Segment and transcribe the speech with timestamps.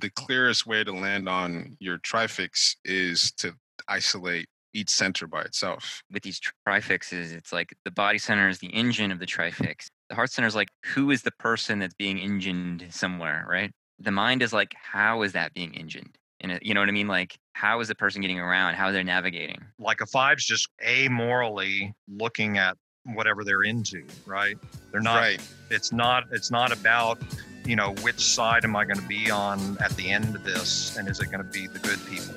[0.00, 3.54] the clearest way to land on your trifix is to
[3.88, 6.02] isolate each center by itself.
[6.12, 9.88] With these trifixes, it's like the body center is the engine of the trifix.
[10.08, 13.72] The heart center is like who is the person that's being engined somewhere, right?
[13.98, 16.16] The mind is like how is that being engined?
[16.40, 17.08] And you know what I mean?
[17.08, 18.74] Like how is the person getting around?
[18.74, 19.60] How are they're navigating?
[19.78, 24.56] Like a five's just amorally looking at whatever they're into, right?
[24.90, 25.16] They're not.
[25.16, 25.48] right.
[25.70, 26.24] It's not.
[26.32, 27.18] It's not about
[27.64, 30.96] you know which side am I going to be on at the end of this,
[30.96, 32.34] and is it going to be the good people?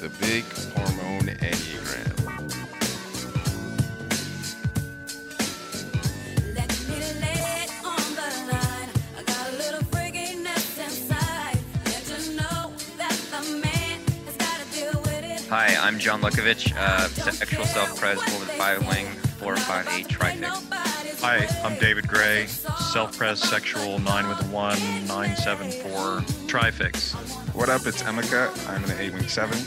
[0.00, 2.18] The big hormone enneagram.
[6.54, 8.90] Let me lay it on the line.
[9.16, 11.58] I got a little freakiness inside.
[11.86, 15.48] Let you know that the man has got to deal with it.
[15.48, 19.06] Hi, I'm John Lukovich, uh, sexual self-pres over the five wing
[19.42, 20.68] four five eight trifix.
[21.20, 24.78] Hi, I'm David Gray, self-pres sexual nine with a one
[25.08, 27.12] nine seven four trifix.
[27.52, 27.84] What up?
[27.86, 28.50] It's Emeka.
[28.68, 29.58] I'm an 8 wing 7,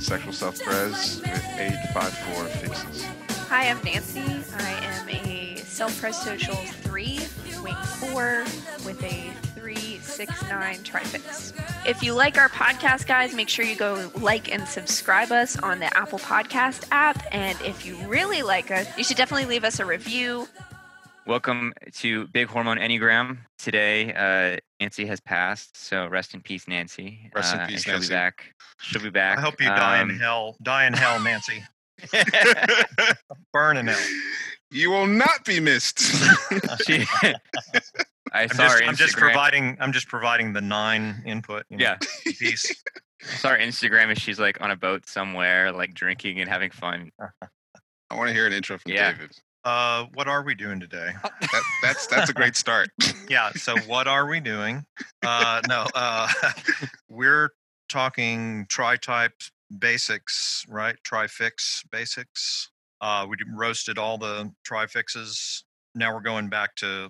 [0.00, 3.06] sexual self pres with 854 fixes.
[3.48, 4.44] Hi, I'm Nancy.
[4.58, 7.20] I am a self pres social 3,
[7.62, 8.44] wing 4,
[8.84, 11.52] with a 369 trifix.
[11.86, 15.78] If you like our podcast, guys, make sure you go like and subscribe us on
[15.78, 17.24] the Apple Podcast app.
[17.30, 20.48] And if you really like us, you should definitely leave us a review.
[21.28, 23.38] Welcome to Big Hormone Enneagram.
[23.56, 27.30] Today, uh, Nancy has passed, so rest in peace, Nancy.
[27.32, 28.08] Rest in Uh, peace, and she'll Nancy.
[28.08, 28.54] be back.
[28.80, 29.38] She'll be back.
[29.38, 30.56] I hope you die in Um, hell.
[30.64, 31.62] Die in hell, Nancy.
[33.52, 34.00] Burn in hell.
[34.72, 36.00] you will not be missed.
[36.84, 37.06] she,
[38.32, 39.76] I I'm saw just, I'm just providing.
[39.80, 41.64] I'm just providing the nine input.
[41.68, 41.98] you know, Yeah,
[42.38, 42.82] piece.
[43.22, 47.10] saw her Instagram and she's like on a boat somewhere, like drinking and having fun.
[48.10, 49.12] I want to hear an intro from Yeah.
[49.12, 49.30] David.
[49.64, 51.12] Uh, what are we doing today?
[51.22, 52.88] That, that's that's a great start.
[53.28, 54.84] yeah so what are we doing
[55.22, 56.28] uh no uh
[57.08, 57.50] we're
[57.88, 59.34] talking tri-type
[59.78, 62.70] basics right Tri-fix basics
[63.00, 65.64] uh we roasted all the tri-fixes.
[65.94, 67.08] now we're going back to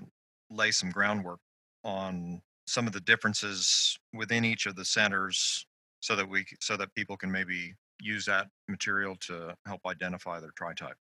[0.53, 1.41] lay some groundwork
[1.85, 5.67] on some of the differences within each of the centers
[6.01, 10.53] so that we so that people can maybe use that material to help identify their
[10.57, 10.97] tri-type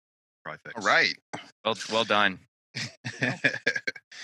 [0.46, 1.16] trifix All right.
[1.64, 2.40] Well, well done.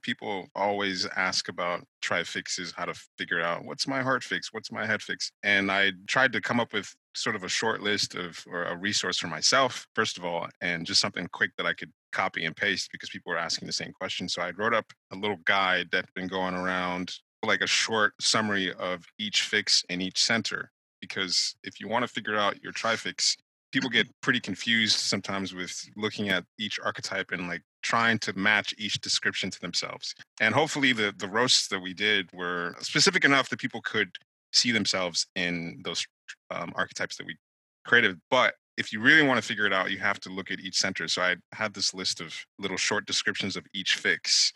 [0.03, 4.71] People always ask about tri fixes, how to figure out what's my heart fix, what's
[4.71, 5.31] my head fix.
[5.43, 8.75] And I tried to come up with sort of a short list of or a
[8.75, 12.55] resource for myself, first of all, and just something quick that I could copy and
[12.55, 14.27] paste because people were asking the same question.
[14.29, 17.13] So I wrote up a little guide that's been going around,
[17.45, 20.71] like a short summary of each fix in each center.
[21.01, 23.35] Because if you want to figure out your trifix,
[23.71, 28.73] people get pretty confused sometimes with looking at each archetype and like trying to match
[28.77, 30.15] each description to themselves.
[30.39, 34.17] And hopefully the the roasts that we did were specific enough that people could
[34.53, 36.05] see themselves in those
[36.51, 37.35] um, archetypes that we
[37.85, 38.19] created.
[38.29, 40.77] But if you really want to figure it out, you have to look at each
[40.77, 41.07] center.
[41.07, 44.51] So I had this list of little short descriptions of each fix.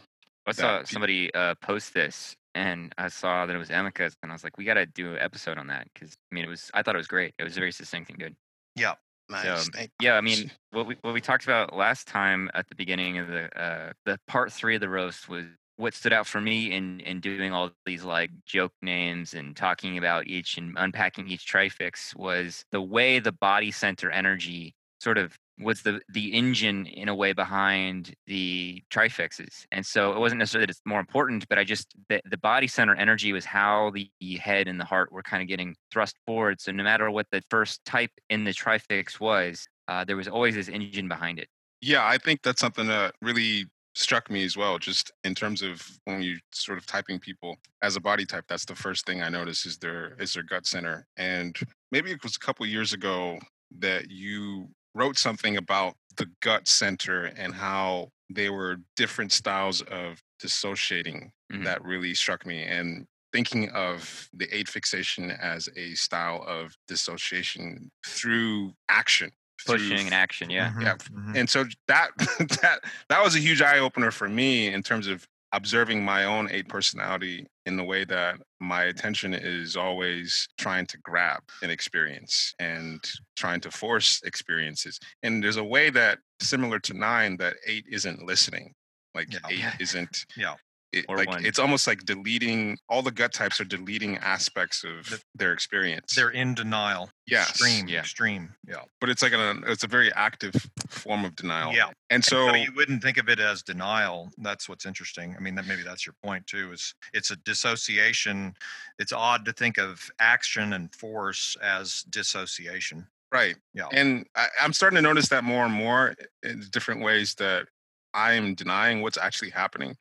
[0.46, 4.36] I saw somebody uh, post this, and I saw that it was Emeka's, and I
[4.36, 6.72] was like, we got to do an episode on that because I mean, it was.
[6.74, 7.34] I thought it was great.
[7.38, 8.36] It was very succinct and good.
[8.76, 8.94] yeah
[9.30, 9.70] Nice.
[9.70, 13.18] Thank Yeah, I mean, what we what we talked about last time at the beginning
[13.18, 15.46] of the uh, the part three of the roast was
[15.78, 19.98] what stood out for me in in doing all these like joke names and talking
[19.98, 25.38] about each and unpacking each trifix was the way the body center energy sort of
[25.60, 29.66] was the the engine in a way behind the trifixes.
[29.72, 32.68] And so it wasn't necessarily that it's more important but i just the, the body
[32.68, 36.62] center energy was how the head and the heart were kind of getting thrust forward.
[36.62, 40.56] So no matter what the first type in the trifix was uh, there was always
[40.56, 41.48] this engine behind it.
[41.82, 44.78] Yeah, I think that's something that really struck me as well.
[44.78, 48.66] Just in terms of when you sort of typing people as a body type, that's
[48.66, 51.06] the first thing I notice is their is their gut center.
[51.18, 51.58] And
[51.92, 53.40] maybe it was a couple years ago
[53.80, 60.22] that you wrote something about the gut center and how they were different styles of
[60.40, 61.32] dissociating.
[61.52, 61.64] Mhm.
[61.64, 62.64] That really struck me.
[62.64, 69.32] And thinking of the aid fixation as a style of dissociation through action.
[69.66, 71.36] Through pushing and action yeah Mhm, Yeah, mhm.
[71.36, 72.10] and so that
[72.62, 76.50] that that was a huge eye opener for me in terms of observing my own
[76.52, 82.54] eight personality in the way that my attention is always trying to grab an experience
[82.60, 83.00] and
[83.38, 88.24] trying to force experiences and there's a way that similar to nine that eight isn't
[88.24, 88.74] listening
[89.16, 89.40] like Yeah.
[89.50, 90.56] eight isn't Yeah.
[90.94, 91.46] It, like one.
[91.46, 96.16] it's almost like deleting all the gut types are deleting aspects of The- their experience.
[96.16, 97.10] They're in denial.
[97.28, 97.50] Yes.
[97.50, 97.90] Extreme.
[97.90, 98.00] Yeah.
[98.00, 98.54] Extreme.
[98.68, 98.84] Yeah.
[99.02, 100.54] but it's like an it's a very active
[100.90, 101.74] form of denial.
[101.74, 101.90] Yeah.
[102.10, 104.30] And So so you wouldn't think of it as denial.
[104.38, 105.36] That's what's interesting.
[105.38, 106.72] I mean, that maybe that's your point too.
[106.72, 108.54] Is it's a dissociation.
[109.00, 113.06] It's odd to think of action and force as dissociation.
[113.32, 113.56] right.
[113.74, 113.88] Yeah.
[113.92, 117.68] And I, I'm starting to notice that more and more eh, in different ways that
[118.14, 119.96] I am denying what's actually happening,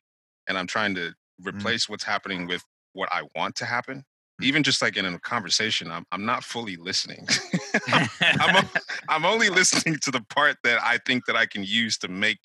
[0.47, 1.53] and I'm trying to Mm.
[1.55, 2.63] replace what's happening with
[2.93, 4.03] what I want to happen.
[4.41, 4.45] Mm.
[4.45, 7.27] Even just like in a conversation, I'm I'm not fully listening.
[7.87, 8.67] I'm
[9.09, 12.39] I'm only listening to the part that I think that I can use to make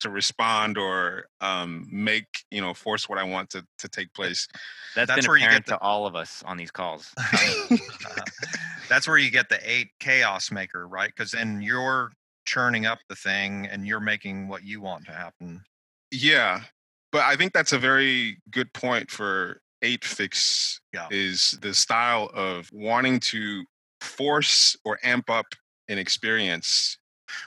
[0.00, 4.48] to respond or um, make you know force what I want to to take place.
[4.96, 7.12] That's, That's been where you get apparent the- to all of us on these calls.
[8.88, 11.08] that's where you get the eight chaos maker, right?
[11.14, 12.12] Because then you're
[12.44, 15.62] churning up the thing and you're making what you want to happen.
[16.10, 16.62] Yeah,
[17.12, 20.80] but I think that's a very good point for eight fix.
[20.92, 21.06] Yeah.
[21.10, 23.64] Is the style of wanting to
[24.00, 25.46] force or amp up
[25.88, 26.98] an experience.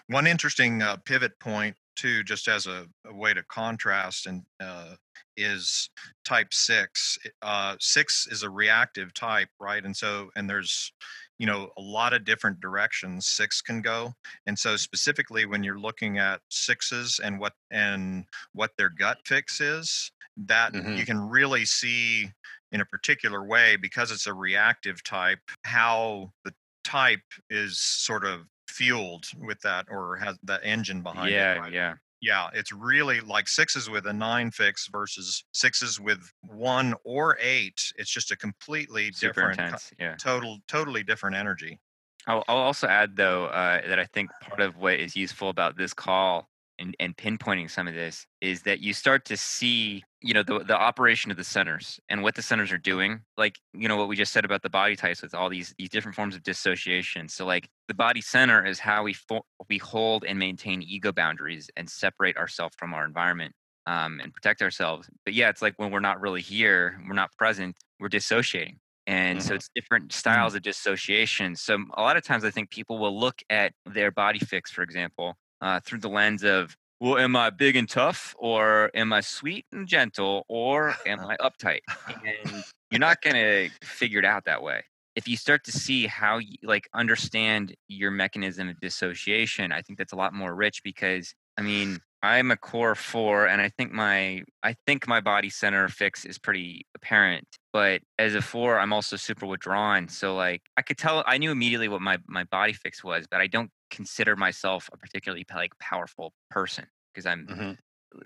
[0.08, 4.96] One interesting uh, pivot point, too, just as a, a way to contrast, and uh,
[5.38, 5.90] is
[6.24, 7.18] type six.
[7.42, 9.84] Uh, six is a reactive type, right?
[9.84, 10.92] And so, and there's,
[11.38, 14.14] you know, a lot of different directions six can go.
[14.46, 19.60] And so, specifically, when you're looking at sixes and what and what their gut fix
[19.62, 20.98] is, that Mhm.
[20.98, 22.32] you can really see
[22.72, 26.54] in a particular way because it's a reactive type how the
[26.84, 31.60] type is sort of fueled with that or has that engine behind yeah, it.
[31.60, 31.74] right?
[31.74, 31.96] yeah.
[32.26, 37.80] Yeah, it's really like sixes with a nine fix versus sixes with one or eight.
[37.98, 39.94] It's just a completely Super different, intense.
[40.00, 40.16] Yeah.
[40.16, 41.80] total, totally different energy.
[42.26, 45.78] I'll, I'll also add though uh, that I think part of what is useful about
[45.78, 46.50] this call
[46.80, 50.60] and, and pinpointing some of this is that you start to see you know the,
[50.60, 54.08] the operation of the centers and what the centers are doing like you know what
[54.08, 57.30] we just said about the body types with all these these different forms of dissociation.
[57.30, 61.70] So like the body center is how we fo- we hold and maintain ego boundaries
[61.78, 63.54] and separate ourselves from our environment
[63.88, 65.10] um, and protect ourselves.
[65.26, 68.80] But yeah it's like when we're not really here we're not present we're dissociating.
[69.08, 69.58] And so Mhm.
[69.58, 71.56] it's different styles of dissociation.
[71.56, 74.82] So a lot of times i think people will look at their body fix for
[74.84, 76.76] example uh, through the lens of
[77.06, 81.38] well am i big and tough or am i sweet and gentle or am i
[81.42, 81.82] uptight?
[82.08, 84.84] And you're not going to figure it out that way.
[85.16, 90.00] If you start to see how you like understand your mechanism of dissociation i think
[90.00, 93.92] that's a lot more rich because i mean i'm a core four and i think
[93.92, 98.92] my i think my body center fix is pretty apparent but as a four i'm
[98.92, 100.10] also super withdrawn.
[100.10, 103.40] So like i could tell i knew immediately what my my body fix was but
[103.42, 107.76] i don't consider myself a particularly like powerful person because i'm Mhm.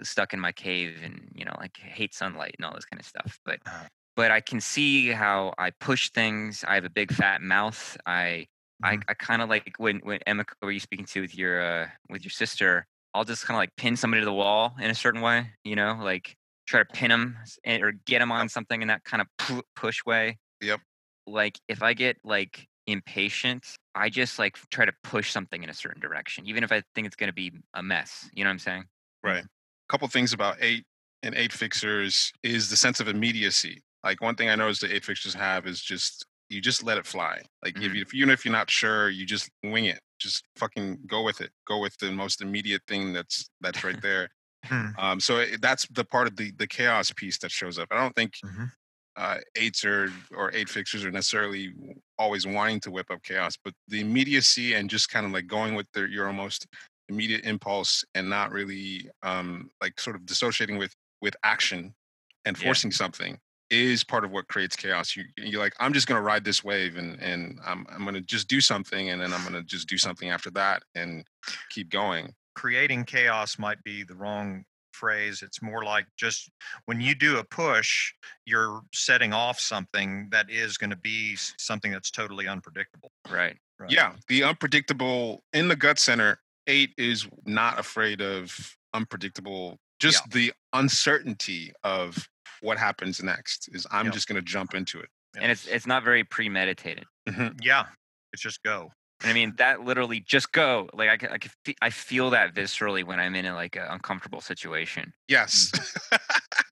[0.03, 3.05] stuck in my cave and you know like hate sunlight and all this kind of
[3.05, 3.89] stuff but Uh-huh.
[4.15, 8.45] but i can see how i push things i have a big fat mouth i
[8.83, 9.03] i, Mhm.
[9.07, 12.23] I kind of like when when emma were you speaking to with your uh with
[12.23, 15.21] your sister i'll just kind of like pin somebody to the wall in a certain
[15.21, 16.35] way you know like
[16.67, 17.37] try to pin them
[17.67, 20.81] or get them on something in that kind of push way Yep.
[21.27, 25.73] like if i get like impatient i just like try to push something in a
[25.73, 28.53] certain direction even if i think it's going to be a mess you know what
[28.53, 28.83] i'm saying
[29.21, 29.43] Right.
[29.43, 29.47] A
[29.91, 30.85] couple things about eight
[31.23, 33.81] and eight fixers is the sense of immediacy.
[34.01, 37.05] Like one thing I noticed the eight fixers have is just you just let it
[37.05, 37.41] fly.
[37.61, 37.95] Like if Mhm.
[37.95, 39.99] you, if even if you're not sure, you just wing it.
[40.19, 41.51] Just fucking go with it.
[41.67, 44.29] Go with the most immediate thing that's that's right there.
[44.63, 44.87] Hmm.
[44.97, 47.89] Um, so it, that's the part of the the chaos piece that shows up.
[47.91, 48.71] I don't think Mhm.
[49.19, 51.73] Uh, eights or or eight fixers are necessarily
[52.17, 55.75] always wanting to whip up chaos, but the immediacy and just kind of like going
[55.75, 56.67] with their your almost
[57.09, 61.93] immediate impulse and not really um, like sort of dissociating with with action
[62.45, 62.63] and Yeah.
[62.65, 63.37] forcing something
[63.69, 65.15] is part of what creates chaos.
[65.15, 68.47] You you're like I'm just gonna ride this wave and and I'm I'm gonna just
[68.47, 71.25] do something and then I'm gonna just do something after that and
[71.69, 72.33] keep going.
[72.55, 74.63] Creating chaos might be the wrong
[74.99, 75.41] phrase.
[75.41, 76.49] It's more like just
[76.85, 78.13] when you do a push,
[78.45, 83.11] you're setting off something that is going to be something that's totally unpredictable.
[83.29, 83.91] right Right.
[83.91, 90.51] Yeah, the unpredictable in the gut center, eight is not afraid of unpredictable, just the
[90.73, 92.27] uncertainty of
[92.59, 93.69] what happens next.
[93.71, 94.11] Is I'm Yeah.
[94.11, 95.07] just going to jump into it.
[95.39, 97.55] and it's it's not very premeditated mm-hmm.
[97.61, 97.85] yeah,
[98.33, 98.91] it's just go.
[99.21, 100.89] And I mean that literally just go.
[100.93, 105.13] Like I, I, I feel that viscerally when I'm in a, like an uncomfortable situation.
[105.27, 105.71] Yes.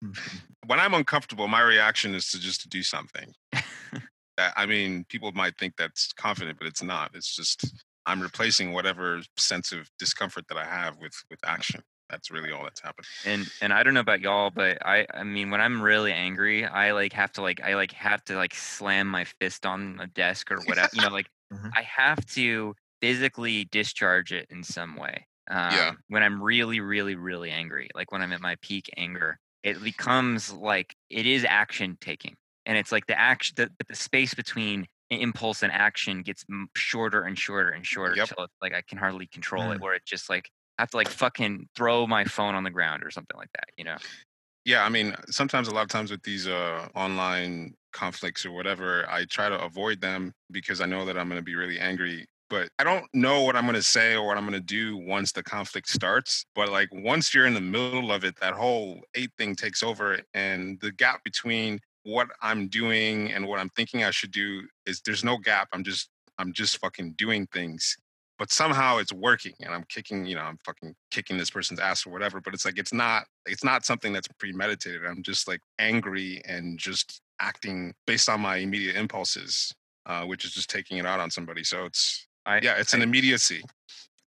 [0.04, 0.18] Mhm.
[0.68, 3.34] when I'm uncomfortable, my reaction is to just to do something.
[4.38, 7.12] I mean, people might think that's confident, but it's not.
[7.16, 7.66] It's just
[8.06, 11.82] I'm replacing whatever sense of discomfort that I have with with action.
[12.10, 13.06] That's really all that's happened.
[13.25, 16.66] and and I don't know about y'all, but I I mean when I'm really angry,
[16.66, 20.08] I like have to like I like have to like slam my fist on a
[20.08, 20.89] desk or whatever.
[20.94, 21.72] you know, like Mhm.
[21.75, 25.27] I have to physically discharge it in some way.
[25.50, 25.92] Um, Yeah.
[26.08, 30.51] When I'm really, really, really angry, like when I'm at my peak anger, it becomes
[30.51, 32.36] like it is action taking,
[32.66, 37.24] and it's like the action, the, the space between impulse and action gets m- shorter
[37.24, 38.27] and shorter and shorter Yep.
[38.27, 39.77] till it's like I can hardly control it.
[39.77, 39.82] Mm.
[39.82, 43.04] Where it just like I have to like fucking throw my phone on the ground
[43.04, 43.70] or something like that.
[43.77, 43.98] You know?
[44.68, 49.08] Yeah, I mean, sometimes a lot of times with these uh, online conflicts or whatever,
[49.10, 52.26] I try to avoid them because I know that I'm going to be really angry.
[52.50, 54.98] But I don't know what I'm going to say or what I'm going to do
[54.98, 56.46] once the conflict starts.
[56.54, 60.20] But like once you're in the middle of it, that whole eight thing takes over,
[60.34, 65.02] and the gap between what I'm doing and what I'm thinking I should do is
[65.06, 65.70] there's no gap.
[65.72, 66.10] I'm just
[66.40, 67.96] I'm just fucking doing things
[68.39, 72.06] but somehow it's working and i'm kicking you know i'm fucking kicking this person's ass
[72.06, 75.62] or whatever but it's like it's not it's not something that's premeditated i'm just like
[75.79, 79.74] angry and just acting based on my immediate impulses
[80.06, 83.01] uh, which is just taking it out on somebody so it's I, yeah it's an
[83.01, 83.62] immediacy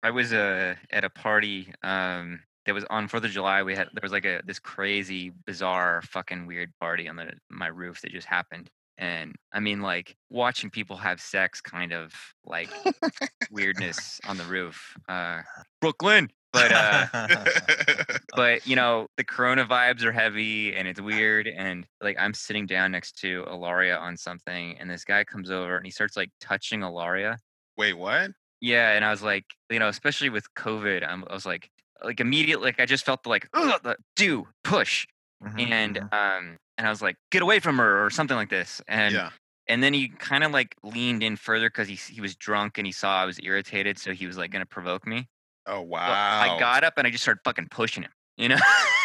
[0.02, 3.62] I was uh, at a party um, that was on Fourth of July.
[3.62, 7.66] We had there was like a this crazy, bizarre, fucking weird party on the my
[7.66, 8.70] roof that just happened.
[8.98, 12.12] And I mean, like watching people have sex, kind of
[12.44, 12.70] like
[13.50, 14.96] weirdness on the roof.
[15.08, 15.42] Uh,
[15.80, 17.06] Brooklyn, but uh,
[18.36, 21.46] but you know the Corona vibes are heavy and it's weird.
[21.46, 25.76] And like I'm sitting down next to Ilaria on something, and this guy comes over
[25.76, 27.38] and he starts like touching Ilaria.
[27.76, 31.46] wait what Yeah, and I was like, you know, especially with COVID, I'm, I was
[31.46, 31.70] like,
[32.02, 35.06] like immediately, like I just felt the like, the, do push,
[35.44, 36.12] Mhm, and mhm.
[36.12, 39.30] um, and I was like, get away from her or something like this, and yeah
[39.70, 42.86] and then he kind of like leaned in further because he he was drunk and
[42.86, 45.28] he saw I was irritated, so he was like gonna provoke me.
[45.66, 48.56] oh wow Well, I got up and I just started fucking pushing him, you know.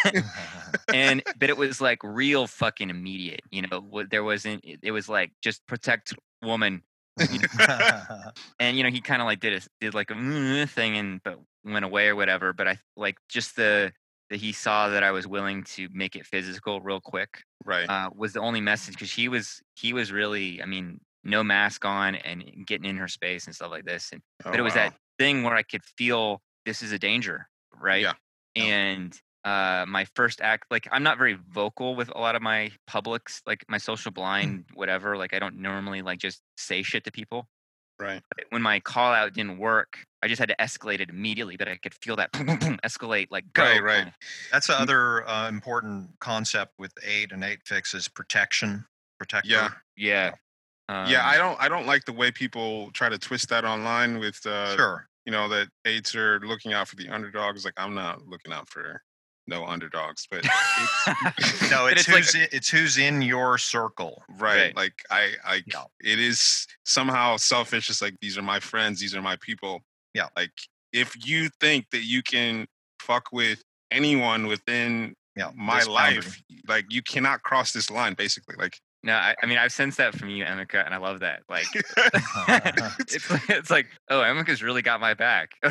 [0.94, 3.80] and but it was like real fucking immediate, you know.
[3.80, 4.64] what- There wasn't.
[4.64, 6.82] It was like just protect woman
[8.58, 11.22] and you know he kind of like did a did like a "Mm," thing and
[11.22, 13.92] but went away or whatever but i like just the
[14.34, 18.10] that he saw that i was willing to make it physical real quick right uh,
[18.14, 22.16] was the only message because he was he was really i mean no mask on
[22.16, 24.88] and getting in her space and stuff like this and but Oh, it was wow.
[24.90, 27.46] that thing where i could feel this is a danger
[27.80, 28.14] right Yeah.
[28.56, 28.64] Yeah.
[28.64, 32.72] and uh my first act like i'm not very vocal with a lot of my
[32.86, 34.14] publics like my social Hmm.
[34.14, 37.46] blind whatever like i don't normally like just say shit to people
[38.00, 41.56] right but when my call out didn't work i just had to escalate it immediately
[41.56, 42.32] but i could feel that
[42.84, 44.06] escalate like go Right, right.
[44.50, 48.84] That's the other uh, important concept with eight and eight fix is protection.
[49.18, 49.48] Protector.
[49.48, 49.68] Yeah.
[49.96, 50.32] yeah
[50.88, 54.18] yeah i Um, don't i don't like the way people try to twist that online
[54.18, 55.08] with uh Sure.
[55.24, 58.68] you know that eights are looking out for the underdogs like i'm not looking out
[58.68, 59.00] for
[59.46, 63.56] no underdogs but it's, No, But it's, it's like- who's in, it's who's in your
[63.58, 64.24] circle.
[64.38, 64.76] right, Right.
[64.76, 65.84] like i i Yeah.
[66.00, 69.82] it is somehow selfish it's like these are my friends these are my people
[70.14, 70.28] Yeah.
[70.36, 70.52] like
[70.92, 72.66] if you think that you can
[73.00, 75.50] fuck with anyone within Yeah.
[75.54, 76.14] my this boundary.
[76.16, 79.98] life like you cannot cross this line basically like no I, I mean i've sensed
[79.98, 84.20] that from you emeka and i love that like it's- it's like- it's like oh
[84.20, 85.50] emeka's really got my back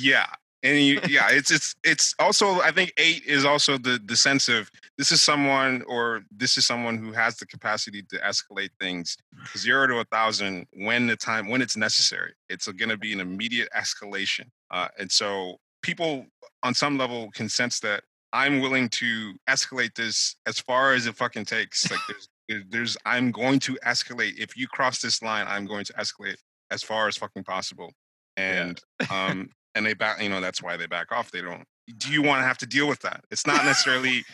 [0.00, 0.26] yeah
[0.62, 4.48] and you, yeah it's it's it's also i think eight is also the the sense
[4.48, 9.16] of this is someone or this is someone who has the capacity to escalate things
[9.56, 12.32] zero to a thousand when the time when it's necessary.
[12.48, 14.46] It's going to be an immediate escalation.
[14.70, 16.26] Uh, and so people
[16.62, 21.16] on some level can sense that i'm willing to escalate this as far as it
[21.16, 21.90] fucking takes.
[21.90, 22.00] Like
[22.48, 24.38] there's there's i'm going to escalate.
[24.38, 26.36] If you cross this line i'm going to escalate
[26.70, 27.92] as far as fucking possible.
[28.36, 31.32] And um and they back you know that's why they back off.
[31.32, 31.64] They don't
[31.98, 33.24] do you want to have to deal with that?
[33.30, 34.24] It's not necessarily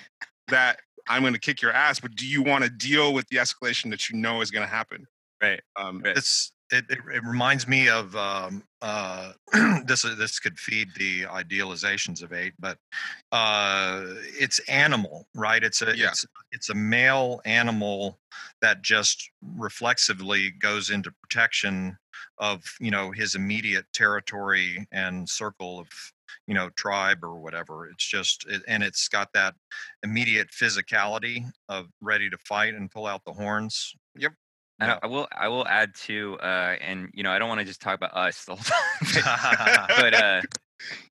[0.51, 3.37] that i'm going to kick your ass but do you want to deal with the
[3.37, 5.07] escalation that you know is going to happen
[5.43, 6.17] right um Right.
[6.17, 9.33] It's it, it, it reminds me of um, uh,
[9.87, 10.03] this.
[10.03, 12.79] This could feed the idealizations of eight, but
[13.33, 14.05] uh,
[14.39, 15.63] it's animal, right?
[15.63, 16.09] It's a Yeah.
[16.09, 18.19] it's it's a male animal
[18.63, 21.97] that just reflexively goes into protection
[22.39, 25.89] of you know his immediate territory and circle of
[26.47, 27.89] you know tribe or whatever.
[27.89, 29.55] It's just it, and it's got that
[30.03, 33.95] immediate physicality of ready to fight and pull out the horns.
[34.81, 37.61] I, don't- I will I will add to uh and you know I don't want
[37.61, 40.43] to just talk about us the whole time but, but uh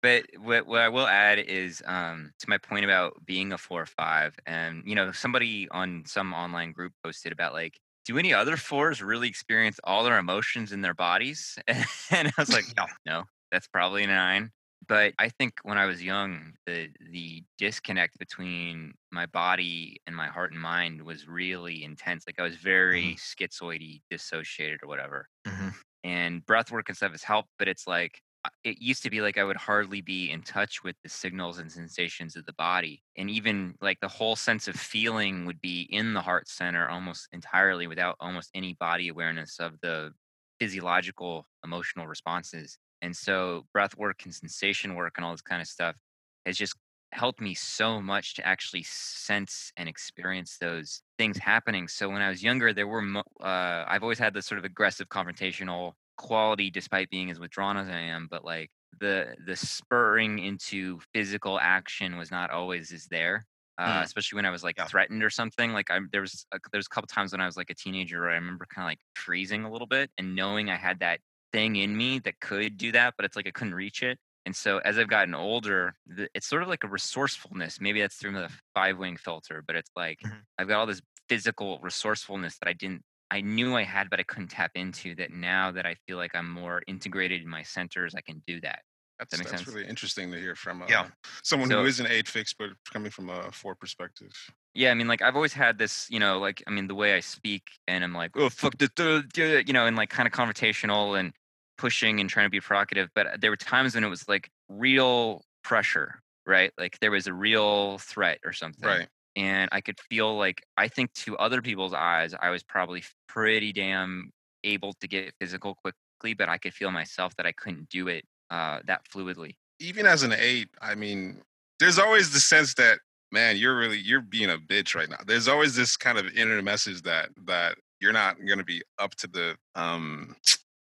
[0.01, 3.81] but what, what I will add is um to my point about being a four
[3.81, 8.33] or five and you know somebody on some online group posted about like do any
[8.33, 12.85] other fours really experience all their emotions in their bodies and I was like no
[13.05, 14.51] no that's probably a nine.
[14.87, 20.27] But I think when I was young, the the disconnect between my body and my
[20.27, 22.25] heart and mind was really intense.
[22.27, 25.27] Like I was very schizoidy, dissociated, or whatever.
[25.45, 25.85] Mhm.
[26.03, 29.21] And breath work and stuff has helped, but it's like uh, it used to be
[29.21, 33.03] like I would hardly be in touch with the signals and sensations of the body.
[33.17, 37.27] And even like the whole sense of feeling would be in the heart center almost
[37.33, 40.13] entirely without almost any body awareness of the
[40.59, 42.77] physiological emotional responses.
[43.05, 45.97] And so breath work and sensation work and all this kind of stuff
[46.45, 46.75] has just
[47.11, 51.87] helped me so much to actually sense and experience those things happening.
[51.87, 54.65] So when I was younger, there were mo- uh, I've always had this sort of
[54.65, 58.69] aggressive confrontational quality despite being as withdrawn as I am, but like
[58.99, 63.47] the the spurring into physical action was not always as there.
[63.77, 64.05] Uh, Mm.
[64.05, 64.89] especially when I was like Yeah.
[64.89, 65.73] threatened or something.
[65.73, 67.75] Like I there was a, there was a couple times when I was like a
[67.75, 70.99] teenager where I remember kind of like freezing a little bit and knowing I had
[70.99, 71.19] that
[71.51, 74.19] thing in me that could do that, but it's like I couldn't reach it.
[74.45, 75.95] And so as I've gotten older,
[76.35, 77.81] it's sort of like a resourcefulness.
[77.81, 80.41] Maybe that's through the five wing filter, but it's like Mhm.
[80.59, 84.23] I've got all this physical resourcefulness that I didn't, I knew I had, but I
[84.23, 85.15] couldn't tap into.
[85.15, 88.61] That now that I feel like I'm more integrated in my centers, I can do
[88.61, 88.83] that.
[89.17, 89.73] That's, That makes that's sense.
[89.75, 91.09] really interesting to hear from uh, Yeah.
[91.41, 94.31] someone So- who is an eight fix, but coming from a four perspective.
[94.75, 97.13] Yeah, I mean, like I've always had this, you know, like I mean, the way
[97.15, 99.21] I speak, and I'm like, oh fuck duh, duh,"
[99.65, 101.33] you know, and like kind of confrontational and
[101.77, 103.09] pushing and trying to be provocative.
[103.15, 106.71] But there were times when it was like real pressure, right?
[106.77, 109.07] Like there was a real threat or something, Right.
[109.35, 113.71] and I could feel like I think to other people's eyes, I was probably pretty
[113.73, 114.31] damn
[114.63, 118.25] able to get physical quickly, but I could feel myself that I couldn't do it
[118.49, 119.55] uh, that fluidly.
[119.79, 121.41] Even as an eight, I mean,
[121.79, 122.99] there's always the sense that
[123.35, 125.17] man, you're really you're being a bitch right now.
[125.27, 129.13] There's always this kind of inner message that that you're not going to be up
[129.15, 130.35] to the um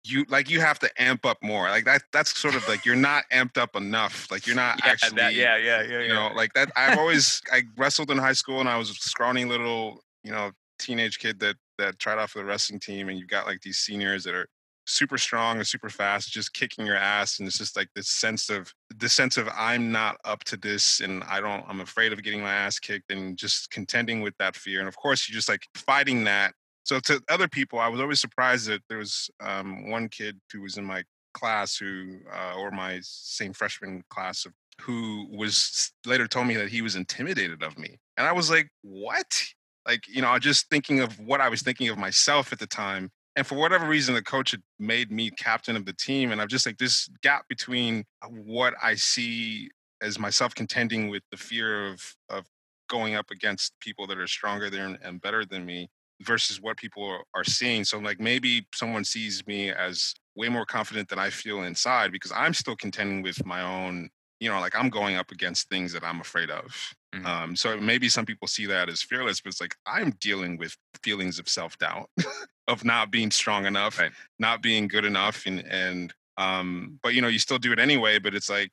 [0.05, 1.69] you like you have to amp up more.
[1.69, 4.29] Like that that's sort of like you're not amped up enough.
[4.31, 8.12] Like you're not actually yeah, yeah, yeah, you know like that i've always i wrestled
[8.12, 11.98] in high school and i was a scrawny little you know teenage kid that that
[12.00, 14.48] tried out for the wrestling team and you've got like these seniors that are
[14.86, 18.50] super strong and super fast just kicking your ass and it's just like this sense
[18.50, 22.22] of the sense of i'm not up to this and i don't i'm afraid of
[22.22, 25.50] getting my ass kicked and just contending with that fear and of course you're just
[25.50, 26.53] like fighting that
[26.84, 30.62] so to other people i was always surprised that there was um, one kid who
[30.62, 31.03] was in my
[31.34, 36.70] class who uh, or my same freshman class of who was later told me that
[36.70, 37.98] he was intimidated of me.
[38.18, 39.44] And I was like, what?
[39.86, 43.12] Like, you know, just thinking of what I was thinking of myself at the time.
[43.35, 46.31] And for whatever reason, the coach had made me captain of the team.
[46.31, 49.69] And I'm just like, this gap between what I see
[50.01, 52.46] as myself contending with the fear of, of
[52.89, 55.89] going up against people that are stronger than and better than me
[56.22, 57.83] versus what people are, seeing.
[57.83, 62.31] So, like, maybe someone sees me as way more confident than I feel inside because
[62.31, 64.09] I'm still contending with my own
[64.44, 66.94] you know, like I'm going up against things that I'm afraid of.
[67.16, 67.25] Mhm.
[67.25, 70.75] Um, so maybe some people see that as fearless, but it's like I'm dealing with
[71.01, 72.10] feelings of self doubt,
[72.68, 74.12] of not being strong enough, Right.
[74.40, 78.20] not being good enough, and and um, but you know, you still do it anyway.
[78.20, 78.72] But it's like,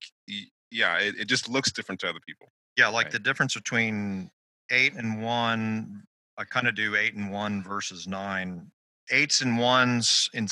[0.70, 2.48] yeah, it, it just looks different to other people.
[2.76, 3.12] Yeah, like Right.
[3.12, 4.30] the difference between
[4.70, 6.04] eight and one,
[6.38, 8.72] I kind of do eight and one versus nine.
[9.11, 10.46] Eights and ones in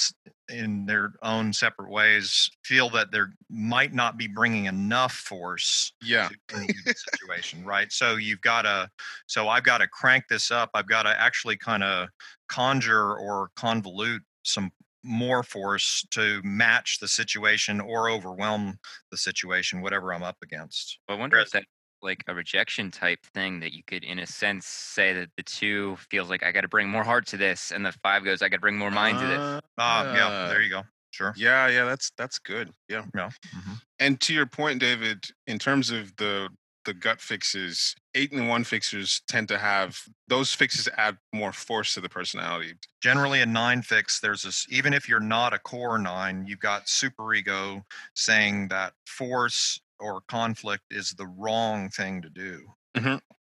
[0.48, 6.28] in their own separate ways feel that they might not be bringing enough force Yeah,
[6.28, 7.90] to any situation, right?
[7.92, 8.90] So you've got to,
[9.26, 10.70] so I've got to crank this up.
[10.74, 12.08] I've got to actually kind of
[12.48, 14.70] conjure or convolute some
[15.04, 18.78] more force to match the situation or overwhelm
[19.11, 20.98] the situation, whatever I'm up against.
[21.08, 21.64] I wonder Whereas- if that
[22.02, 25.96] like a rejection type thing that you could, in a sense, say that the two
[26.11, 28.48] feels like I got to bring more heart to this, and the five goes I
[28.48, 29.38] got to bring more mind to this.
[29.38, 30.82] Uh, Ah, yeah, there you go.
[31.11, 31.32] Sure.
[31.37, 31.84] yeah, yeah.
[31.84, 32.70] That's that's good.
[32.88, 33.04] Yeah.
[33.14, 33.30] Yeah.
[33.56, 33.80] mhm.
[33.98, 36.48] And to your point, David, in terms of the
[36.84, 41.92] the gut fixes, eight and one fixers tend to have those fixes add more force
[41.94, 42.72] to the personality.
[43.02, 46.88] Generally, a nine fix, there's this, even if you're not a core nine, you've got
[46.88, 47.84] super ego
[48.14, 52.74] saying that force or conflict is the wrong thing to do.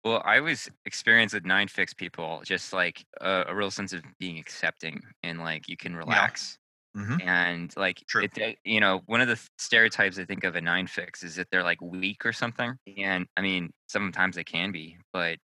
[0.04, 4.04] Well, I always experience with nine fix people just like a, a real sense of
[4.20, 6.58] being accepting and like you can relax.
[6.96, 7.22] Mhm.
[7.22, 8.24] And like True.
[8.36, 11.48] it, you know, one of the stereotypes I think of a nine fix is that
[11.52, 12.78] they're like weak or something.
[12.98, 15.40] And I mean, sometimes they can be, but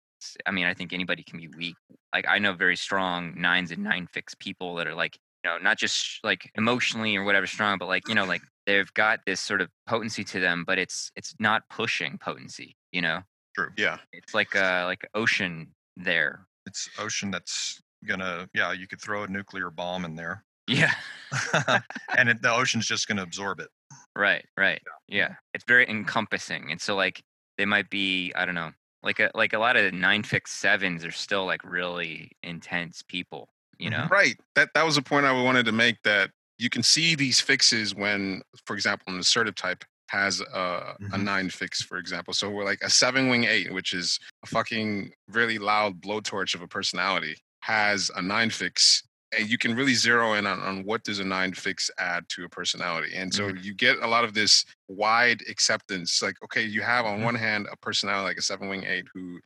[0.46, 1.76] I mean, I think anybody can be weak.
[2.14, 5.58] Like I know very strong nines and nine fix people that are like, you know,
[5.58, 9.40] not just like emotionally or whatever strong, but like, you know, like they've got this
[9.40, 13.22] sort of potency to them, but it's it's not pushing potency, you know?
[13.56, 13.70] True.
[13.78, 13.98] Yeah.
[14.14, 16.48] It's like a like ocean there.
[16.66, 20.94] It's ocean that's gonna, yeah, you could throw a nuclear bomb in there, Yeah.
[22.18, 23.70] and it, the ocean's just gonna absorb it.
[24.16, 24.82] Right, right.
[25.08, 25.36] Yeah.
[25.54, 26.72] It's very encompassing.
[26.72, 27.24] And so like
[27.58, 28.72] they might be, I don't know,
[29.04, 33.50] like a like a lot of nine fix sevens are still like really intense people,
[33.82, 34.08] you know?
[34.10, 34.38] Right.
[34.56, 36.02] That that was a point I wanted to make.
[36.04, 41.18] That you can see these fixes when, for example, an assertive type has a, a
[41.18, 41.24] Mhm.
[41.24, 42.34] nine fix, for example.
[42.34, 46.62] So we're like a seven wing eight, which is a fucking really loud blowtorch of
[46.62, 49.04] a personality, has a nine fix.
[49.38, 52.44] And you can really zero in on, on what does a nine fix add to
[52.44, 53.16] a personality.
[53.16, 56.22] And so you get a lot of this wide acceptance.
[56.22, 57.24] Like, okay, you have on Mhm.
[57.24, 59.40] one hand a personality like a seven wing eight who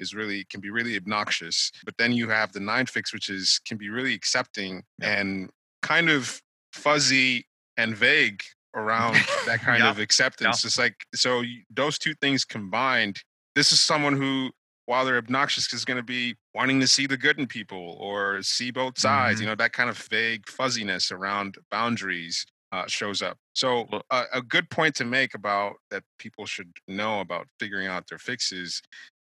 [0.00, 3.60] is really can be really obnoxious but then you have the nine fix which is
[3.66, 5.18] can be really accepting Yeah.
[5.20, 5.50] and
[5.82, 6.40] kind of
[6.72, 8.42] fuzzy and vague
[8.74, 9.14] around
[9.46, 9.90] that kind Yeah.
[9.90, 13.22] of acceptance it's like so you, those two things combined
[13.54, 14.50] this is someone who
[14.86, 18.42] while they're obnoxious is going to be wanting to see the good in people or
[18.42, 19.42] see both sides Mhm.
[19.42, 24.40] you know that kind of vague fuzziness around boundaries uh, shows up so uh, a
[24.40, 28.80] good point to make about that people should know about figuring out their fixes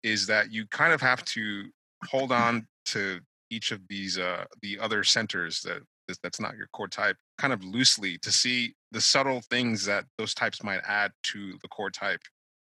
[0.03, 1.69] is that you kind of have to
[2.05, 6.67] hold on to each of these uh the other centers that that- that's not your
[6.73, 11.11] core type kind of loosely to see the subtle things that those types might add
[11.23, 12.19] to the core type.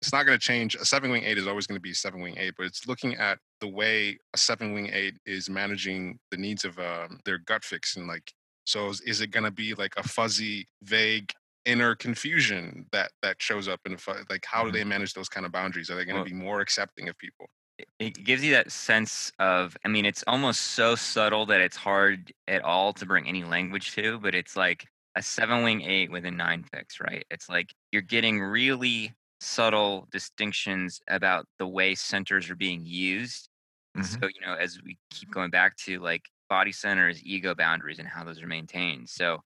[0.02, 0.76] It's not going to change.
[0.76, 2.88] A seven wing eight is always going to be a seven wing eight but it's
[2.88, 7.40] looking at the way a seven wing eight is managing the needs of um, their
[7.40, 8.32] gut fix and like
[8.66, 11.32] so is, is it going to be like a fuzzy vague
[11.66, 13.98] inner confusion that that shows up in
[14.30, 14.74] like how do Mhm.
[14.74, 17.18] they manage those kind of boundaries are they going to Well- be more accepting of
[17.18, 17.50] people
[18.00, 22.32] it- gives you that sense of i mean it's almost so subtle that it's hard
[22.48, 26.26] at all to bring any language to but it's like a seven wing eight with
[26.26, 32.50] a nine fix right it's like you're getting really subtle distinctions about the way centers
[32.50, 33.50] are being used
[33.98, 34.06] Mhm.
[34.06, 38.08] so you know as we keep going back to like body centers ego boundaries and
[38.08, 39.42] how those are maintained so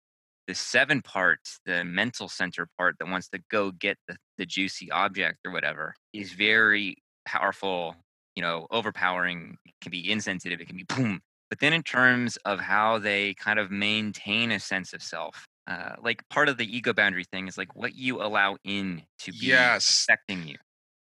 [0.47, 4.89] the seven parts the mental center part that wants to go get the, the juicy
[4.91, 7.95] object or whatever is very powerful
[8.35, 12.37] you know overpowering it can be insensitive it can be boom but then in terms
[12.45, 16.65] of how they kind of maintain a sense of self uh, like part of the
[16.77, 20.57] ego boundary thing is like what you allow in to be yes affecting you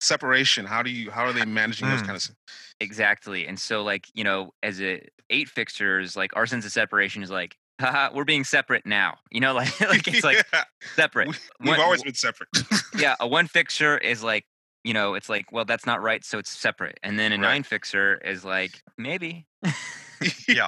[0.00, 2.02] separation how do you how are they managing those Mm.
[2.02, 2.22] kind of
[2.80, 3.46] Exactly.
[3.46, 7.30] And so like, you know, as a eight fixers like our sense of separation is
[7.30, 9.16] like, haha, we're being separate now.
[9.30, 10.64] You know, like like it's like Yeah,
[10.96, 11.28] separate.
[11.28, 12.48] we- we've One- always been separate
[12.98, 14.44] yeah, a one fixer is like,
[14.84, 16.98] you know, it's like, well, that's not right, so it's separate.
[17.02, 17.40] And then a Right.
[17.42, 19.46] nine fixer is like, maybe.
[20.46, 20.66] Yeah.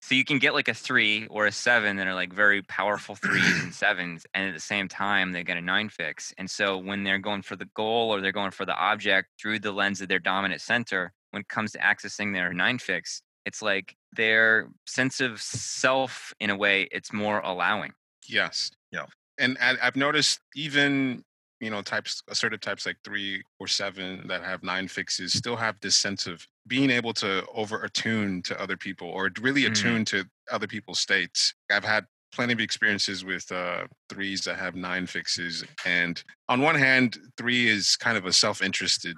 [0.00, 3.14] So you can get like a three or a seven that are like very powerful
[3.14, 6.34] threes and sevens, and at the same time they get a nine fix.
[6.36, 9.60] And so when they're going for the goal or they're going for the object through
[9.60, 13.62] the lens of their dominant center, when it comes to accessing their nine fix, it's
[13.62, 17.92] like their sense of self in a way it's more allowing.
[18.28, 19.06] yes Yeah.
[19.38, 21.22] and I, i've noticed even
[21.60, 25.76] you know types assertive types like three or seven that have nine fixes still have
[25.80, 29.68] this sense of being able to over attune to other people or really Mhm.
[29.72, 34.74] attune to other people's states i've had plenty of experiences with uh, threes that have
[34.74, 39.16] nine fixes and on one hand three is kind of a self-interested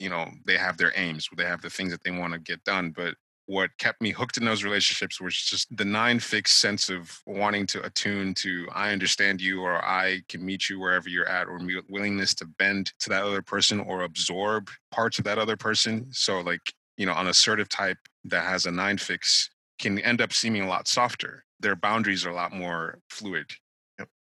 [0.00, 2.62] you know they have their aims they have the things that they want to get
[2.64, 3.14] done but
[3.46, 7.66] what kept me hooked in those relationships was just the nine fixed sense of wanting
[7.66, 11.60] to attune to i understand you or i can meet you wherever you're at or
[11.88, 16.06] willingness to bend to that other person or absorb parts of that other person.
[16.10, 16.60] So like
[16.96, 20.68] you know an assertive type that has a nine fix can end up seeming a
[20.68, 21.44] lot softer.
[21.60, 23.46] Their boundaries are a lot more fluid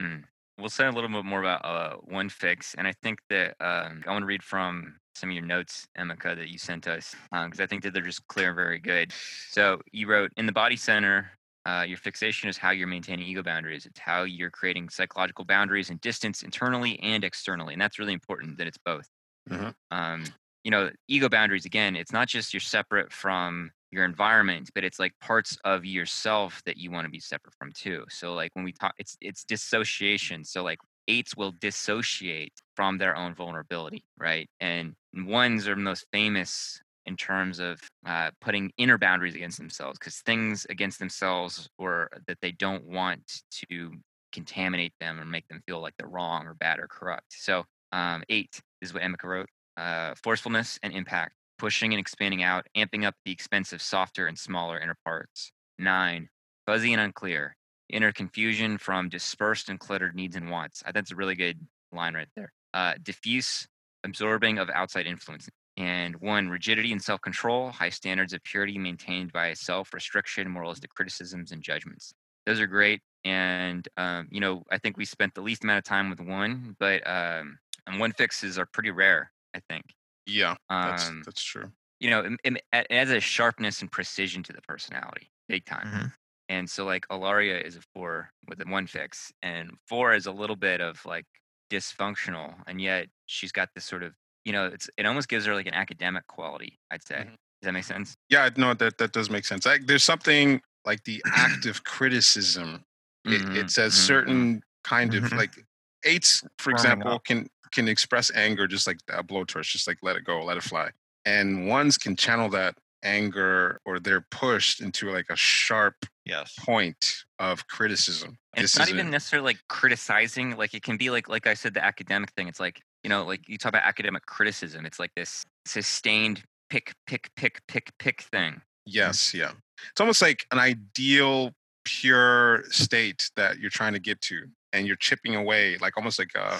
[0.03, 0.23] mm.
[0.59, 4.03] We'll say a little bit more about uh, one fix, and I think that um,
[4.07, 7.61] I want to read from some of your notes, Emeka, that you sent us, because
[7.61, 9.13] I think that they're just clear and very good.
[9.51, 11.31] So you wrote in the body center,
[11.67, 13.85] uh, your fixation is how you're maintaining ego boundaries.
[13.85, 18.57] It's how you're creating psychological boundaries and distance internally and externally, and that's really important
[18.57, 19.09] that it's both.
[19.51, 19.75] Mhm.
[19.91, 20.25] Um,
[20.65, 21.97] you know, ego boundaries again.
[21.97, 26.77] It's not just you're separate from your environment, but it's like parts of yourself that
[26.77, 28.05] you want to be separate from too.
[28.11, 30.45] So like when we talk, it's it's dissociation.
[30.45, 30.79] So like
[31.09, 34.49] eights will dissociate from their own vulnerability, right?
[34.61, 40.19] And ones are most famous in terms of uh, putting inner boundaries against themselves because
[40.27, 43.93] things against themselves or that they don't want to
[44.33, 47.27] contaminate them or make them feel like they're wrong or bad or corrupt.
[47.31, 49.49] So um, eight is what Emeka wrote.
[49.77, 54.39] Uh, forcefulness and impact, pushing and expanding out, amping up the expense of softer and
[54.39, 55.53] smaller inner parts.
[55.79, 56.29] Nine,
[56.67, 57.57] fuzzy and unclear,
[57.89, 60.83] inner confusion from dispersed and cluttered needs and wants.
[60.83, 61.59] I think that's a really good
[61.93, 62.53] line right there.
[62.75, 63.67] Uh, diffuse,
[64.05, 65.49] absorbing of outside influence.
[65.77, 70.95] And one, rigidity and self control, high standards of purity maintained by self restriction, moralistic
[70.95, 72.15] criticisms, and judgments.
[72.47, 73.01] Those are great.
[73.25, 76.77] and um, you know I think we spent the least amount of time with one,
[76.81, 79.33] but um, and one fixes are pretty rare.
[79.55, 79.85] I think.
[80.27, 81.73] Yeah, that's Um, that's true.
[82.01, 85.89] you know, it, it, it adds a sharpness and precision to the personality, big time.
[85.89, 86.13] Mhm.
[86.49, 90.33] And so, like, Ilaria is a four with a one fix, and four is a
[90.33, 91.27] little bit of like
[91.71, 95.55] dysfunctional, and yet she's got this sort of, you know, it's it almost gives her
[95.55, 96.79] like an academic quality.
[96.91, 97.21] I'd say.
[97.21, 97.31] Mhm.
[97.63, 98.17] Does that make sense?
[98.29, 99.67] Yeah, no, that that does make sense.
[99.67, 102.85] I, there's something like the active criticism.
[103.31, 105.37] It, Mhm, it's a mhm, certain kind of Mhm.
[105.37, 105.65] like
[106.07, 110.25] eights, for example, can can express anger just like a blowtorch, just like let it
[110.25, 110.91] go, let it fly.
[111.25, 116.55] And ones can channel that anger or they're pushed into like a sharp Yes.
[116.59, 118.37] point of criticism.
[118.57, 120.57] It's not even necessarily like criticizing.
[120.57, 122.49] Like it can be like, like I said, the academic thing.
[122.49, 124.85] It's like you know, like you talk about academic criticism.
[124.85, 128.61] It's like this sustained pick, pick, pick, pick, pick thing.
[128.85, 129.53] Yes, yeah.
[129.91, 131.53] It's almost like an ideal
[131.87, 134.43] pure state that you're trying to get to
[134.75, 136.59] and you're chipping away like almost like a,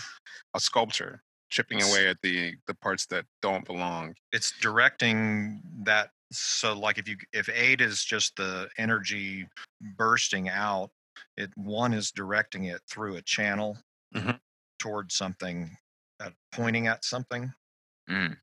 [0.55, 4.15] a sculptor chipping away at the the parts that don't belong.
[4.33, 6.11] It's directing that.
[6.33, 9.47] So, like, if you if eight is just the energy
[9.97, 10.91] bursting out,
[11.37, 13.79] it one is directing it through a channel
[14.15, 14.41] Mhm.
[14.81, 15.77] towards something,
[16.19, 17.53] uh, pointing at something.
[18.11, 18.37] Mm.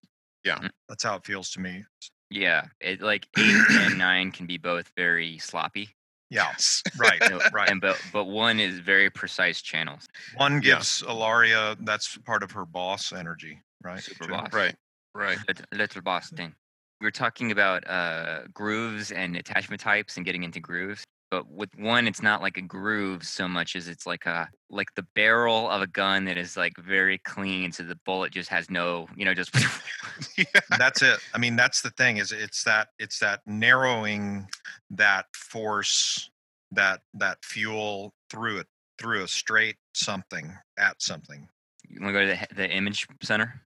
[0.87, 1.83] That's how it feels to me.
[2.29, 5.89] Yeah, it like eight and nine can be both very sloppy,
[6.33, 6.47] Yeah.
[6.49, 6.81] Yes.
[6.97, 7.21] Right.
[7.53, 7.69] Right.
[7.69, 10.07] and but but one is very precise channels.
[10.35, 10.75] One Yeah.
[10.77, 14.01] gives Ilaria that's part of her boss energy, right?
[14.01, 14.51] Super boss.
[14.53, 14.75] right.
[15.15, 15.37] Right.
[15.47, 16.55] Little, little boss thing.
[16.99, 21.03] We were talking about uh, grooves and attachment types and getting into grooves.
[21.33, 24.93] But with one, it's not like a groove so much as it's like a like
[24.93, 28.69] the barrel of a gun that is like very clean, so the bullet just has
[28.69, 29.51] no, you know, just
[30.37, 30.45] yeah.
[30.77, 31.17] That's it.
[31.33, 34.47] I mean, that's the thing is it's that it's that narrowing
[34.91, 36.29] that force
[36.71, 38.67] that that fuel through it
[38.99, 41.49] through a straight something at something.
[41.89, 43.59] you want to go to the, the image center?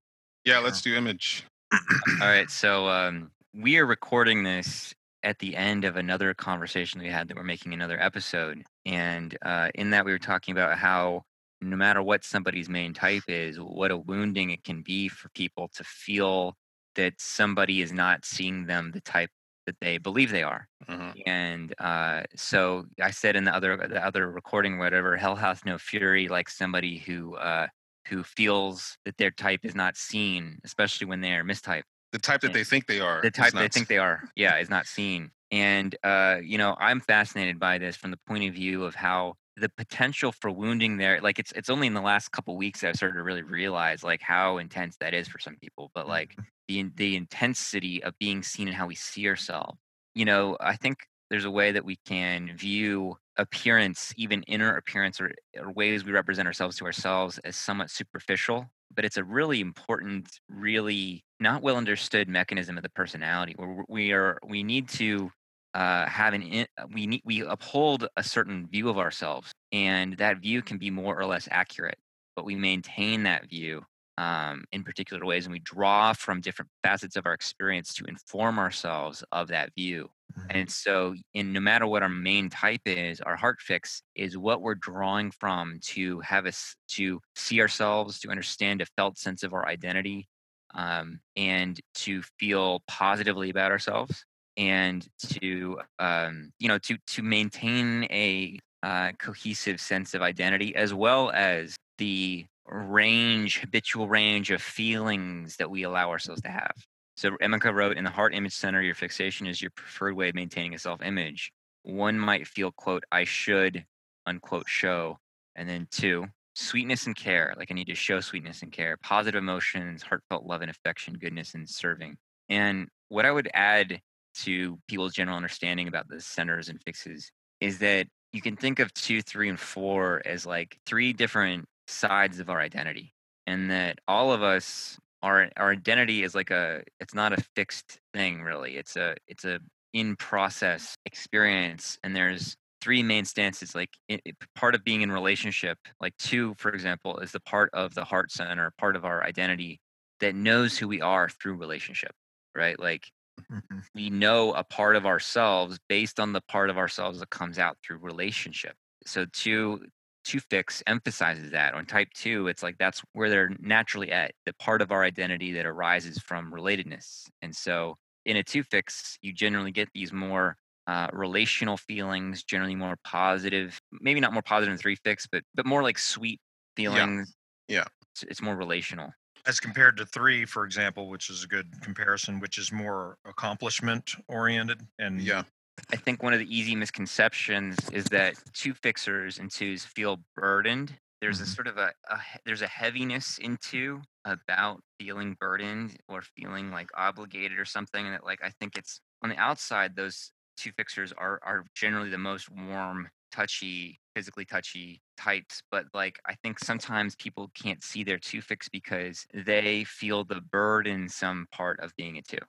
[0.45, 1.43] Yeah, let's do image.
[1.73, 4.95] All right, so um, we are recording this
[5.27, 9.69] at the end of another conversation we had that we're making another episode, and uh,
[9.75, 11.23] in that we were talking about how
[11.59, 15.67] no matter what somebody's main type is, what a wounding it can be for people
[15.75, 16.55] to feel
[16.95, 19.29] that somebody is not seeing them the type
[19.65, 20.69] that they believe they are.
[20.87, 21.21] Mhm.
[21.25, 25.77] And uh, so I said in the other the other recording, whatever, hell hath no
[25.77, 27.67] fury like somebody who uh,
[28.07, 32.41] who feels that their type is not seen, especially when they are mistyped The type
[32.41, 33.21] that they think they are.
[33.21, 34.23] the type they think they are.
[34.35, 35.31] Yeah is not seen.
[35.51, 39.35] And uh you know i'm fascinated by this from the point of view of how
[39.55, 42.89] the potential for wounding there like it's it's only in the last couple weeks that
[42.89, 46.35] i've started to really realize like how intense that is for some people but like
[46.67, 49.79] the the intensity of being seen and how we see ourselves.
[50.15, 50.97] You know i think
[51.29, 56.11] there's a way that we can view appearance even inner appearance or, or ways we
[56.11, 61.77] represent ourselves to ourselves as somewhat superficial but it's a really important really not well
[61.77, 65.31] understood mechanism of the personality where we are we need to
[65.73, 70.39] uh, have an in, we need we uphold a certain view of ourselves and that
[70.39, 71.97] view can be more or less accurate
[72.35, 73.83] but we maintain that view
[74.17, 78.59] um, in particular ways and we draw from different facets of our experience to inform
[78.59, 80.47] ourselves of that view Mhm.
[80.49, 84.61] and so, in no matter what our main type is, our heart fix is what
[84.61, 89.53] we're drawing from to have us to see ourselves, to understand a felt sense of
[89.53, 90.25] our identity,
[90.73, 94.23] um, and to feel positively about ourselves,
[94.55, 100.93] and to um, you know to to maintain a uh, cohesive sense of identity, as
[100.93, 106.73] well as the range, habitual range of feelings that we allow ourselves to have.
[107.15, 110.35] So Emeka wrote, in the heart image center, your fixation is your preferred way of
[110.35, 111.51] maintaining a self-image.
[111.83, 113.85] One might feel, quote, I should,
[114.25, 115.17] unquote, show.
[115.55, 117.55] And then two, sweetness and care.
[117.57, 121.55] Like I need to show sweetness and care, positive emotions, heartfelt love and affection, goodness
[121.55, 122.17] and serving.
[122.49, 123.99] And what I would add
[124.43, 128.93] to people's general understanding about the centers and fixes is that you can think of
[128.93, 133.13] two, three, and four as like three different sides of our identity.
[133.45, 137.99] And that all of us our our identity is like a it's not a fixed
[138.13, 139.59] thing really it's a it's a
[139.93, 145.11] in process experience and there's three main stances like it, it- part of being in
[145.11, 149.23] relationship like two for example is the part of the heart center part of our
[149.23, 149.79] identity
[150.19, 152.11] that knows who we are through relationship
[152.55, 153.09] right like
[153.49, 153.87] Mhm.
[153.93, 157.77] we know a part of ourselves based on the part of ourselves that comes out
[157.83, 159.85] through relationship so two
[160.27, 164.53] two fix emphasizes that on type two it's like that's where they're naturally at the
[164.53, 169.33] part of our identity that arises from relatedness and so in a two fix you
[169.33, 173.79] generally get these more uh, relational feelings, generally more positive.
[173.91, 176.39] Maybe not more positive than three fix, but but more like sweet
[176.75, 177.35] feelings.
[177.67, 177.85] Yeah.
[178.13, 179.11] It's, it's more relational.
[179.45, 184.11] As compared to three, for example, which is a good comparison, which is more accomplishment
[184.27, 185.43] oriented and Yeah.
[185.91, 190.99] I think one of the easy misconceptions is that two fixers and twos feel burdened.
[191.21, 191.47] There's a Mhm.
[191.47, 196.89] sort of a, a there's a heaviness in two about feeling burdened or feeling like
[196.95, 198.05] obligated or something.
[198.05, 202.09] And that like I think it's on the outside, those two fixers are are generally
[202.09, 205.61] the most warm, touchy, physically touchy types.
[205.71, 210.41] But like I think sometimes people can't see their two fix because they feel the
[210.41, 212.39] burdensome part of being a two.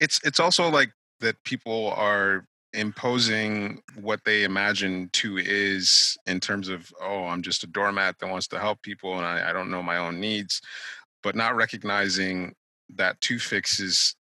[0.00, 6.68] it's it's also like that people are imposing what they imagine two is in terms
[6.68, 9.70] of oh i'm just a doormat that wants to help people and i, I don't
[9.70, 10.60] know my own needs
[11.22, 12.54] but not recognizing
[12.96, 14.14] that two fix is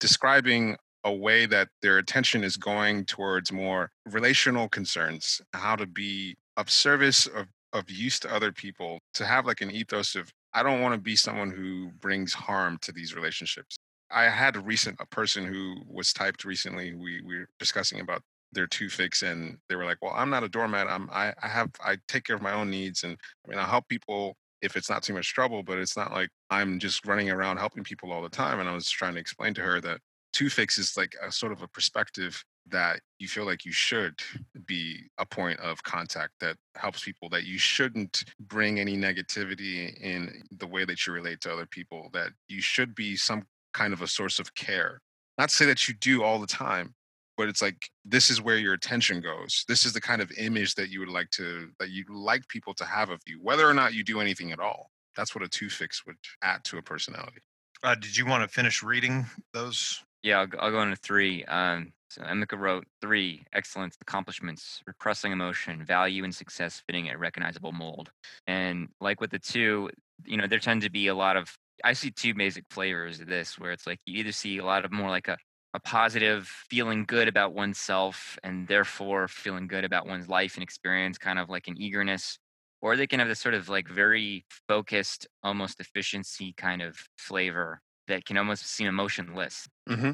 [0.00, 6.36] describing a way that their attention is going towards more relational concerns how to be
[6.56, 10.62] of service of, of use to other people to have like an ethos of i
[10.62, 13.76] don't want to be someone who brings harm to these relationships
[14.10, 16.94] I had a recent a person who was typed recently.
[16.94, 20.44] We, we were discussing about their two fix, and they were like, "Well, I'm not
[20.44, 20.88] a doormat.
[20.88, 23.16] I'm I, I have I take care of my own needs, and
[23.46, 26.30] I mean I help people if it's not too much trouble, but it's not like
[26.50, 29.54] I'm just running around helping people all the time." And I was trying to explain
[29.54, 30.00] to her that
[30.32, 34.20] two fix is like a sort of a perspective that you feel like you should
[34.66, 40.42] be a point of contact that helps people that you shouldn't bring any negativity in
[40.50, 43.44] the way that you relate to other people that you should be some
[43.76, 45.00] kind of a source of care.
[45.38, 46.94] Not to say that you do all the time,
[47.36, 49.64] but it's like this is where your attention goes.
[49.68, 52.74] This is the kind of image that you would like to that you'd like people
[52.74, 54.90] to have of you, whether or not you do anything at all.
[55.16, 57.42] That's what a two fix would add to a personality.
[57.82, 60.02] Uh, did you want to finish reading those?
[60.22, 61.44] Yeah, I'll, go- I'll go into three.
[61.44, 67.72] Um, so Emeka wrote three excellence, accomplishments, repressing emotion, value, and success fitting a recognizable
[67.72, 68.10] mold.
[68.46, 69.90] And like with the two,
[70.24, 73.26] you know, there tend to be a lot of, I see two basic flavors of
[73.26, 75.36] this where it's like you either see a lot of more like a,
[75.74, 81.18] a positive feeling good about oneself and therefore feeling good about one's life and experience,
[81.18, 82.38] kind of like an eagerness,
[82.80, 87.80] or they can have this sort of like very focused, almost efficiency kind of flavor
[88.08, 89.68] that can almost seem emotionless.
[89.88, 90.12] Mm-hmm.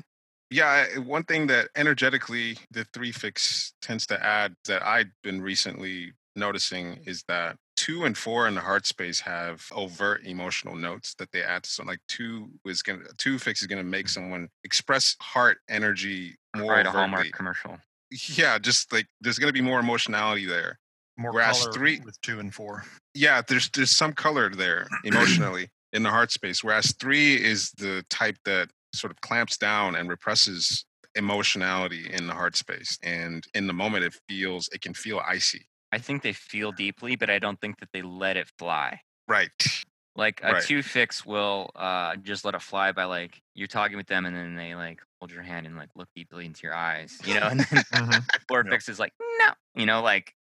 [0.51, 6.13] Yeah, one thing that energetically the three fix tends to add that I've been recently
[6.37, 11.33] noticing is that two and four in the heart space have overt emotional notes that
[11.33, 11.91] they add to something.
[11.91, 14.23] Like two is gonna two fix is gonna make mm-hmm.
[14.23, 16.91] someone express heart energy more right, a.
[16.91, 17.77] Hallmark commercial.
[18.37, 20.79] Yeah, just like there's gonna be more emotionality there.
[21.17, 22.85] More Whereas color three- with two and four.
[23.15, 28.05] yeah there's there's some color there emotionally in the heart space whereas three is the
[28.09, 33.67] type that sort of clamps down and represses emotionality in the heart space and in
[33.67, 37.39] the moment it feels it can feel icy I think they feel deeply, but I
[37.39, 39.03] don't think that they let it fly.
[39.27, 39.83] right
[40.15, 40.55] Like a Right.
[40.55, 44.37] two fix will uh, just let it fly by like you're talking with them and
[44.37, 47.47] then they like hold your hand and like look deeply into your eyes, you know.
[47.49, 48.29] And then Mhm.
[48.49, 48.71] four Yeah.
[48.71, 50.35] fix is like no, you know, like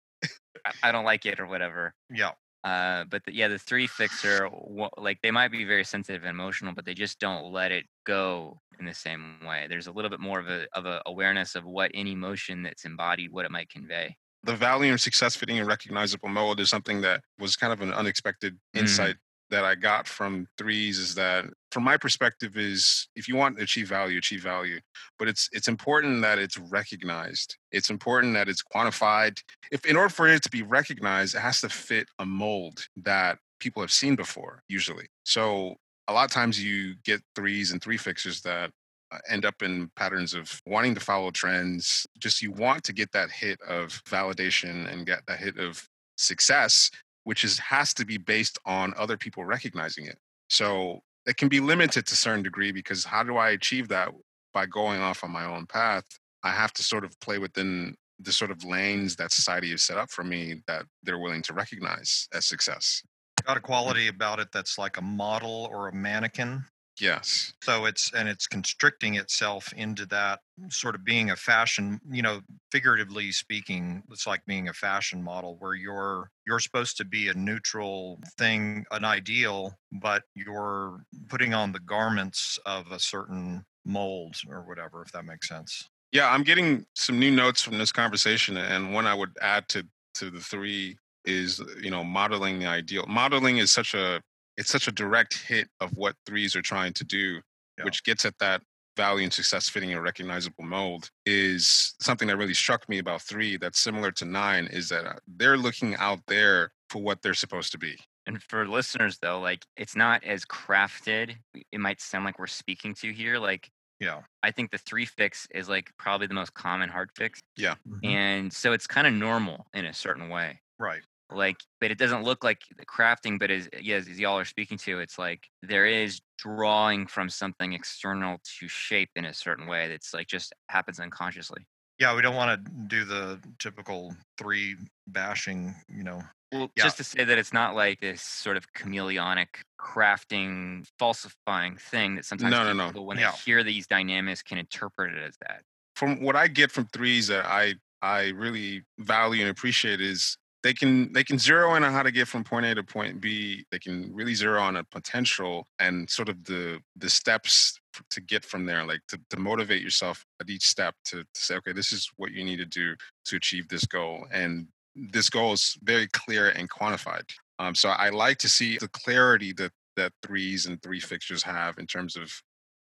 [0.66, 1.96] I, I don't like it or whatever.
[2.10, 2.34] Yeah.
[2.64, 4.50] Uh, but the, yeah, the three fixer,
[4.98, 8.62] like they might be very sensitive and emotional, but they just don't let it go
[8.80, 9.68] in the same way.
[9.68, 12.86] There's a little bit more of a of a awareness of what any emotion that's
[12.86, 14.18] embodied, what it might convey.
[14.44, 17.94] The value and success fitting a recognizable mode is something that was kind of an
[17.94, 18.80] unexpected Mhm.
[18.82, 19.16] insight
[19.50, 23.64] that I got from threes is that from my perspective is if you want to
[23.64, 24.80] achieve value, achieve value.
[25.20, 27.58] But it's it's important that it's recognized.
[27.72, 29.42] It's important that it's quantified.
[29.72, 33.40] If in order for it to be recognized, it has to fit a mold that
[33.60, 35.08] people have seen before, usually.
[35.26, 35.76] So
[36.08, 38.72] a lot of times you get threes and three fixers that
[39.12, 42.08] Uh, end up in patterns of wanting to follow trends.
[42.18, 45.86] Just you want to get that hit of validation and get that hit of
[46.18, 46.90] success,
[47.26, 50.18] which is has to be based on other people recognizing it.
[50.50, 54.10] So it can be limited to a certain degree because how do I achieve that
[54.54, 56.06] by going off on my own path?
[56.44, 59.98] I have to sort of play within the sort of lanes that society has set
[59.98, 63.02] up for me that they're willing to recognize as success.
[63.46, 63.64] Got a mm.
[63.64, 66.64] quality about it that's like a model or a mannequin.
[67.00, 67.54] Yes.
[67.64, 72.42] So it's and it's constricting itself into that sort of being a fashion, you know,
[72.72, 77.34] figuratively speaking, it's like being a fashion model where you're you're supposed to be a
[77.36, 84.62] neutral thing, an ideal, but you're putting on the garments of a certain mold or
[84.64, 85.88] whatever, if that makes sense.
[86.12, 89.88] Yeah, I'm getting some new notes from this conversation, and one I would add to
[90.16, 93.06] to the three is you know modeling the ideal.
[93.08, 94.22] Modeling is such a
[94.62, 97.42] it's such a direct hit of what threes are trying to do,
[97.78, 97.84] Yeah.
[97.86, 98.62] which gets at that
[98.96, 103.58] value and success fitting a recognizable mold is something that really struck me about three
[103.58, 107.72] that's similar to nine is that uh, they're looking out there for what they're supposed
[107.72, 107.98] to be.
[108.28, 111.36] And for listeners though, like it's not as crafted.
[111.72, 113.40] It might sound like we're speaking to here.
[113.40, 114.22] Like Yeah.
[114.44, 117.40] I think the three fix is like probably the most common heart fix.
[117.58, 118.06] Mhm.
[118.06, 120.60] And so it's kind of normal in a certain way.
[120.78, 121.02] Right.
[121.32, 124.78] Like, but it doesn't look like the crafting, but as yes, as y'all are speaking
[124.80, 129.88] to, it's like there is drawing from something external to shape in a certain way
[129.88, 131.66] that's like just happens unconsciously.
[132.00, 134.76] Yeah, we don't want to do the typical three
[135.08, 136.24] bashing, you know.
[136.52, 136.84] Well, Yeah.
[136.84, 142.26] just to say that it's not like this sort of chameleonic crafting, falsifying thing that
[142.26, 142.88] sometimes No, no, no.
[142.88, 143.32] people, when Yeah.
[143.32, 145.64] they hear these dynamics, can interpret it as that.
[145.96, 150.74] From what I get from threes that I I really value and appreciate is they
[150.74, 153.66] can they can zero in on how to get from point A to point B.
[153.72, 158.46] They can really zero on a potential and sort of the the steps to get
[158.46, 161.92] from there, like to, to motivate yourself at each step to, to say, okay, this
[161.92, 162.96] is what you need to do
[163.26, 164.26] to achieve this goal.
[164.32, 167.30] And this goal is very clear and quantified.
[167.60, 171.78] Um, so I like to see the clarity that that threes and three fixtures have
[171.80, 172.32] in terms of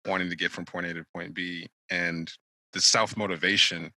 [0.06, 2.30] wanting to get from point A to point B and
[2.72, 3.92] the self motivation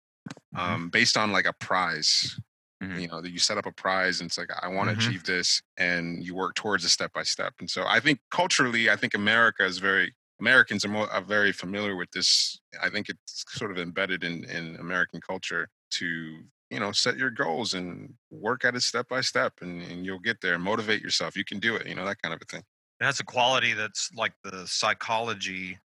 [0.56, 0.60] Mhm.
[0.60, 2.40] um, based on like a prize.
[2.82, 3.02] Mhm.
[3.02, 5.12] You know, that you set up a prize and it's like, I want to Mhm.
[5.12, 7.54] achieve this, and you work towards it step by step.
[7.60, 11.52] And so I think culturally, I think America is very Americans are more are very
[11.52, 12.60] familiar with this.
[12.82, 17.30] I think it's sort of embedded in in American culture to you know set your
[17.32, 20.58] goals and work at it step by step, and, and you'll get there.
[20.58, 21.36] Motivate yourself.
[21.38, 21.86] You can do it.
[21.88, 22.64] You know that kind of a thing.
[23.00, 25.80] It has a quality that's like the psychology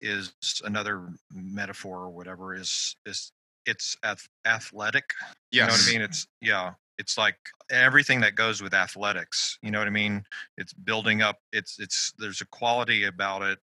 [0.00, 0.34] is
[0.64, 3.32] another metaphor or whatever is is
[3.66, 5.04] it's ath- athletic.
[5.50, 6.02] You know what I mean?
[6.02, 6.72] It's yeah.
[6.96, 7.36] It's like
[7.70, 9.58] everything that goes with athletics.
[9.62, 10.24] You know what I mean?
[10.56, 11.38] It's building up.
[11.52, 13.58] It's it's there's a quality about it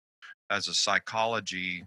[0.50, 1.84] as a psychology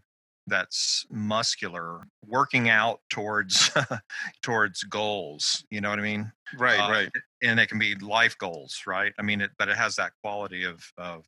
[0.48, 3.72] that's muscular, working out towards
[4.44, 5.64] towards goals.
[5.70, 6.32] You know what I mean?
[6.58, 6.80] Right.
[6.80, 7.10] Uh, right.
[7.42, 9.14] and it can be life goals, right?
[9.18, 11.24] I mean, it, but it has that quality of of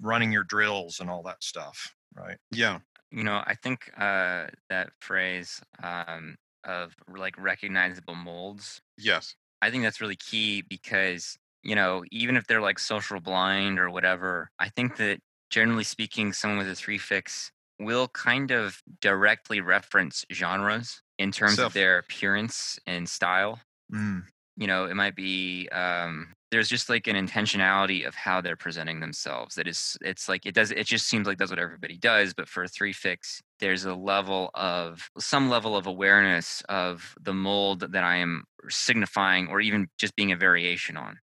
[0.00, 2.36] running your drills and all that stuff, right?
[2.50, 2.78] Yeah.
[3.10, 9.34] You know, I think uh, that phrase um, of like recognizable molds Yes.
[9.62, 13.90] I think that's really key because, you know, even if they're like social blind or
[13.90, 19.60] whatever, I think that generally speaking, someone with a three fix will kind of directly
[19.60, 23.60] reference genres in terms Self- of their appearance and style.
[23.92, 24.24] Mm.
[24.56, 29.00] You know, it might be um, there's just like an intentionality of how they're presenting
[29.00, 29.54] themselves.
[29.54, 30.70] That is, it's like it does.
[30.70, 32.34] It just seems like that's what everybody does.
[32.34, 37.34] But for a three fix, there's a level of some level of awareness of the
[37.34, 41.18] mold that I am signifying, or even just being a variation on.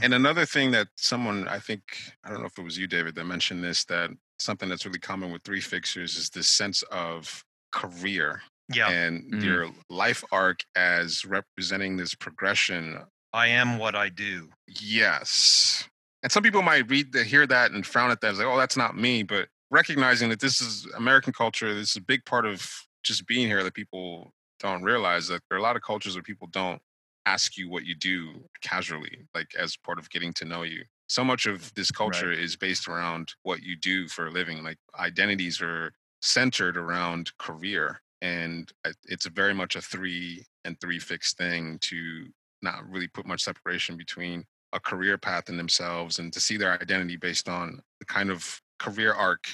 [0.00, 1.82] And another thing that someone, I think,
[2.24, 4.98] I don't know if it was you, David, that mentioned this, that something that's really
[5.00, 8.42] common with three fixers is this sense of career
[8.74, 9.42] Yeah, and Mhm.
[9.42, 13.04] your life arc as representing this progression.
[13.38, 14.48] I am what I do.
[14.66, 15.88] Yes.
[16.24, 18.58] And some people might read the, hear that and frown at that as like, oh,
[18.58, 19.22] that's not me.
[19.22, 22.68] But recognizing that this is American culture, this is a big part of
[23.04, 26.22] just being here that people don't realize that there are a lot of cultures where
[26.22, 26.82] people don't
[27.26, 30.82] ask you what you do casually, like as part of getting to know you.
[31.08, 34.64] So much of this culture is based around what you do for a living.
[34.64, 38.00] Like identities are centered around career.
[38.20, 42.26] And uh, it's very much a three and three fixed thing to
[42.62, 46.72] not really put much separation between a career path in themselves and to see their
[46.72, 49.44] identity based on the kind of career arc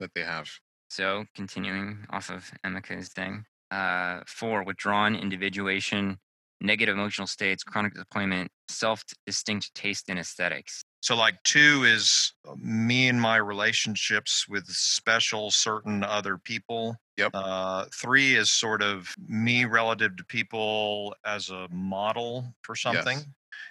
[0.00, 0.48] that they have.
[0.90, 6.18] So, continuing off of Emeka's thing, uh, four, withdrawn individuation,
[6.60, 10.84] negative emotional states, chronic deployment, self distinct taste in aesthetics.
[11.04, 16.96] So, like two is uh, me and my relationships with special certain other people.
[17.18, 17.32] Yep.
[17.34, 23.18] Uh, three is sort of me relative to people as a model for something.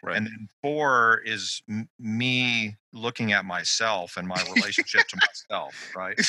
[0.04, 0.16] Right.
[0.16, 5.18] And then four is m- me looking at myself and my relationship to
[5.50, 6.20] myself, right?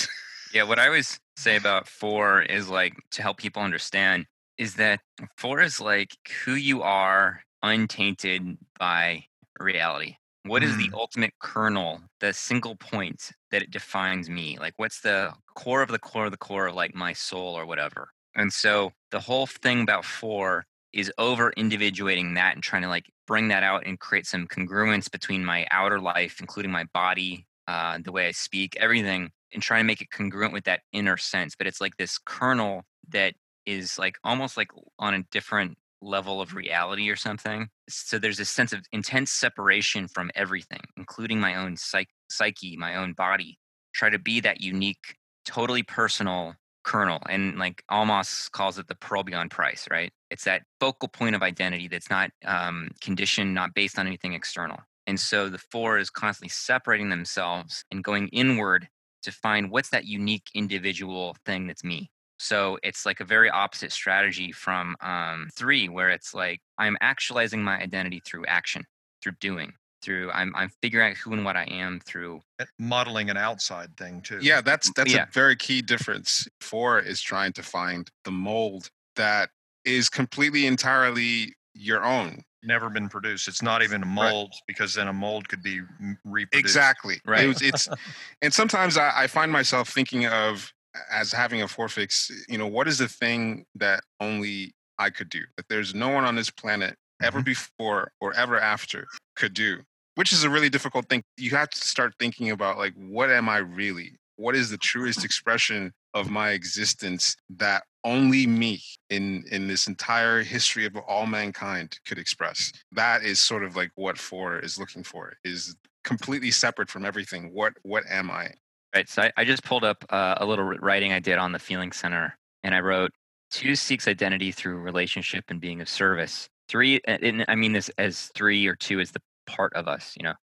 [0.55, 4.25] Yeah, what I always say about four is like to help people understand
[4.57, 5.01] is that
[5.37, 9.27] four is like who you are untainted by
[9.61, 10.17] reality.
[10.47, 14.59] What is the ultimate kernel, the single point that it defines me?
[14.59, 17.65] Like, what's the core of the core of the core of like my soul or
[17.65, 18.11] whatever?
[18.37, 23.07] And so the whole thing about four is over individuating that and trying to like
[23.27, 27.99] bring that out and create some congruence between my outer life, including my body, uh,
[28.05, 31.55] the way I speak, everything, and trying to make it congruent with that inner sense.
[31.57, 33.35] But it's like this kernel that
[33.65, 34.69] is like almost like
[34.99, 37.69] on a different level of reality or something.
[37.89, 42.97] So there's this sense of intense separation from everything, including my own psych- psyche, my
[42.97, 43.59] own body.
[43.95, 47.21] Try to be that unique totally personal kernel.
[47.29, 50.13] And like Almaas calls it the pearl beyond price, right?
[50.31, 54.79] It's that focal point of identity that's not um, conditioned, not based on anything external.
[55.07, 58.89] And so the four is constantly separating themselves and going inward
[59.23, 62.11] to find what's that unique individual thing that's me.
[62.39, 67.63] So it's like a very opposite strategy from um, three, where it's like I'm actualizing
[67.63, 68.85] my identity through action,
[69.23, 69.73] through doing,
[70.03, 72.41] through I'm I'm figuring out who and what I am through.
[72.79, 74.39] Modeling an outside thing too.
[74.41, 75.25] Yeah, that's that's Yeah.
[75.29, 76.49] a very key difference.
[76.61, 79.51] Four is trying to find the mold that
[79.85, 82.43] is completely entirely your own.
[82.63, 83.47] Never been produced.
[83.47, 84.31] It's not even a Right.
[84.33, 85.83] mold because then a mold could be
[86.25, 86.65] reproduced.
[86.65, 87.21] Exactly.
[87.27, 87.45] Right.
[87.45, 87.89] It was, it's
[88.43, 90.73] and sometimes I, I find myself thinking of
[91.11, 95.29] as having a four fix, you know, what is the thing that only I could
[95.29, 95.41] do?
[95.57, 97.45] That there's no one on this planet ever mm-hmm.
[97.45, 99.81] before or ever after could do.
[100.17, 101.23] Which is a really difficult thing.
[101.37, 104.17] You have to start thinking about like what am I really?
[104.37, 108.81] What is the truest expression of my existence that only me
[109.11, 112.71] in in this entire history of all mankind could express?
[112.93, 115.35] That is sort of like what four is looking for.
[115.45, 115.75] Is
[116.05, 117.53] completely separate from everything.
[117.53, 118.53] What what am I?
[118.95, 119.09] Right.
[119.09, 121.91] So I, I just pulled up uh, a little writing I did on the Feeling
[121.93, 123.11] Center, and I wrote
[123.51, 126.49] two seeks identity through relationship and being of service.
[126.69, 130.15] Three, and- I mean this as three or two is the part of us.
[130.17, 130.35] You know,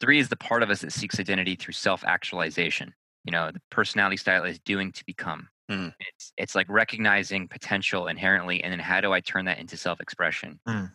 [0.00, 2.92] three is the part of us that seeks identity through self-actualization.
[3.24, 5.48] You know, the personality style is doing to become.
[5.70, 5.94] Mhm.
[6.00, 10.58] It's it's like recognizing potential inherently, and then how do I turn that into self-expression?
[10.66, 10.92] Mm.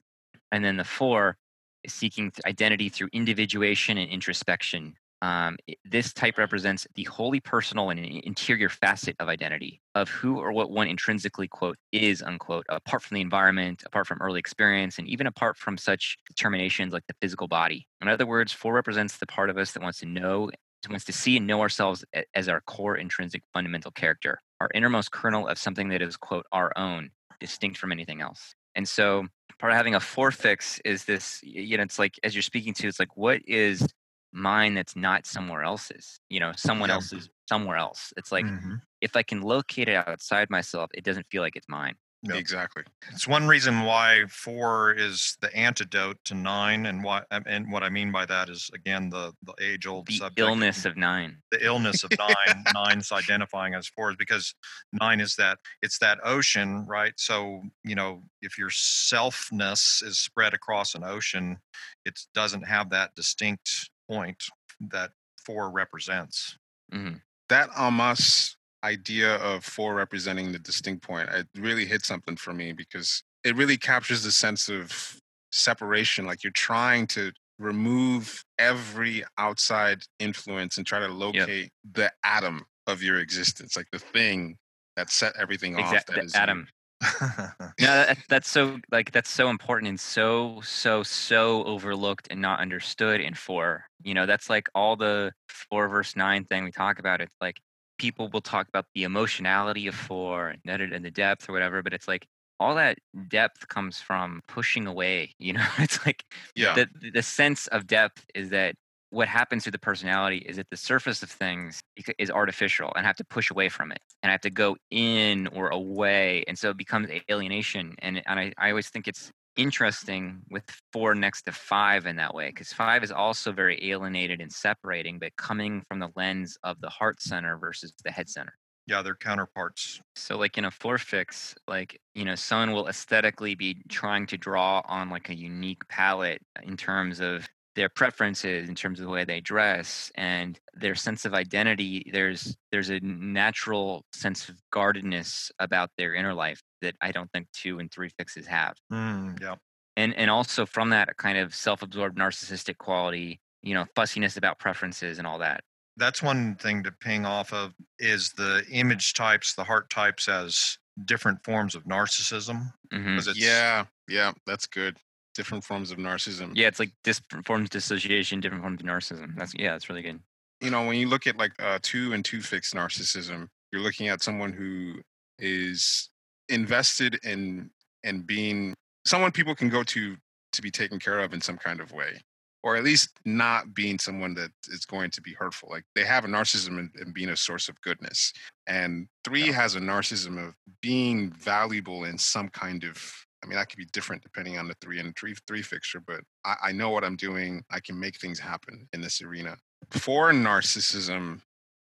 [0.52, 1.38] And then the four
[1.84, 4.98] is seeking identity through individuation and introspection.
[5.26, 10.52] Um, this type represents the wholly personal and interior facet of identity, of who or
[10.52, 15.08] what one intrinsically, quote, is, unquote, apart from the environment, apart from early experience, and
[15.08, 17.88] even apart from such determinations like the physical body.
[18.02, 20.52] In other words, four represents the part of us that wants to know,
[20.88, 22.06] wants to see and know ourselves
[22.36, 26.72] as our core intrinsic fundamental character, our innermost kernel of something that is, quote, our
[26.78, 27.10] own,
[27.40, 28.54] distinct from anything else.
[28.76, 29.26] And so
[29.58, 32.74] part of having a four fix is this you know it's like as you're speaking
[32.74, 33.88] to it's like what is
[34.36, 36.96] mine that's not somewhere else's you know someone Yeah.
[36.96, 38.82] else's somewhere else it's like Mhm.
[39.02, 41.96] if i can locate it outside myself it doesn't feel like it's mine
[42.28, 42.38] Yep.
[42.38, 42.84] Exactly.
[43.12, 47.90] It's one reason why four is the antidote to nine, and what and what I
[47.90, 50.40] mean by that is again the the age old the subject.
[50.40, 54.56] illness of nine the illness of nine nine's identifying as four is because
[54.92, 60.56] nine is that it's that ocean right so you know if your selfness is spread
[60.56, 61.60] across an ocean
[62.06, 64.44] it doesn't have that distinct point
[64.80, 65.12] that
[65.46, 66.58] four represents
[66.92, 67.14] hmm
[67.50, 72.72] That Almaas idea of four representing the distinct point, it really hit something for me
[72.72, 75.20] because it really captures the sense of
[75.52, 76.26] separation.
[76.26, 83.02] Like you're trying to remove every outside influence and try to locate the atom of
[83.02, 84.58] your existence, like the thing
[84.96, 85.94] that set everything off.
[85.94, 86.66] exactly That is you.
[87.80, 92.60] no that, that's so like that's so important and so so so overlooked and not
[92.60, 97.00] understood in four you know that's like all the four verse nine thing we talk
[97.00, 97.60] about it's like
[97.98, 102.08] people will talk about the emotionality of four and the depth or whatever but it's
[102.08, 102.26] like
[102.60, 106.24] all that depth comes from pushing away you know it's like
[106.56, 106.74] Yeah.
[106.76, 108.76] the the sense of depth is that
[109.16, 111.82] what happens to the personality is that the surface of things
[112.20, 114.76] is artificial and I have to push away from it and I have to go
[114.92, 119.32] in or away and so it becomes alienation and and I, I always think it's
[119.56, 124.42] interesting with four next to five in that way because five is also very alienated
[124.42, 128.54] and separating but coming from the lens of the heart center versus the head center.
[128.86, 130.02] Yeah they're counterparts.
[130.18, 134.38] So like in a four fix, like, you know, someone will aesthetically be trying to
[134.38, 139.12] draw on like a unique palette in terms of their preferences, in terms of the
[139.12, 142.10] way they dress and their sense of identity.
[142.14, 147.48] There's there's a natural sense of guardedness about their inner life that I don't think
[147.54, 148.76] two and three fixes have.
[148.92, 149.56] Mm, yeah
[149.98, 155.18] And and also from that kind of self-absorbed narcissistic quality, you know, fussiness about preferences
[155.20, 155.64] and all that.
[155.98, 160.78] that's one thing to ping off of is the image types the heart types as
[161.06, 163.86] different forms of narcissism hmm 'cause it's Yeah.
[164.08, 164.34] Yeah.
[164.46, 165.00] That's good.
[165.36, 166.52] Different forms of narcissism.
[166.56, 169.36] Yeah, it's like different forms of dissociation, different forms of narcissism.
[169.36, 170.20] That's yeah, that's really good.
[170.62, 174.08] you know when you look at like uh, two and two fixed narcissism you're looking
[174.08, 175.02] at someone who
[175.40, 176.10] is
[176.48, 177.70] invested in
[178.04, 178.74] in being
[179.06, 180.16] someone people can go to
[180.54, 182.22] to be taken care of in some kind of way
[182.64, 186.24] or at least not being someone that is going to be hurtful like they have
[186.24, 188.32] a narcissism in, in being a source of goodness
[188.68, 193.70] and three has a narcissism of being valuable in some kind of I mean, that
[193.70, 196.90] could be different depending on the three and three three fixture, but I, I know
[196.90, 197.64] what I'm doing.
[197.70, 199.58] I can make things happen in this arena
[199.92, 201.42] for narcissism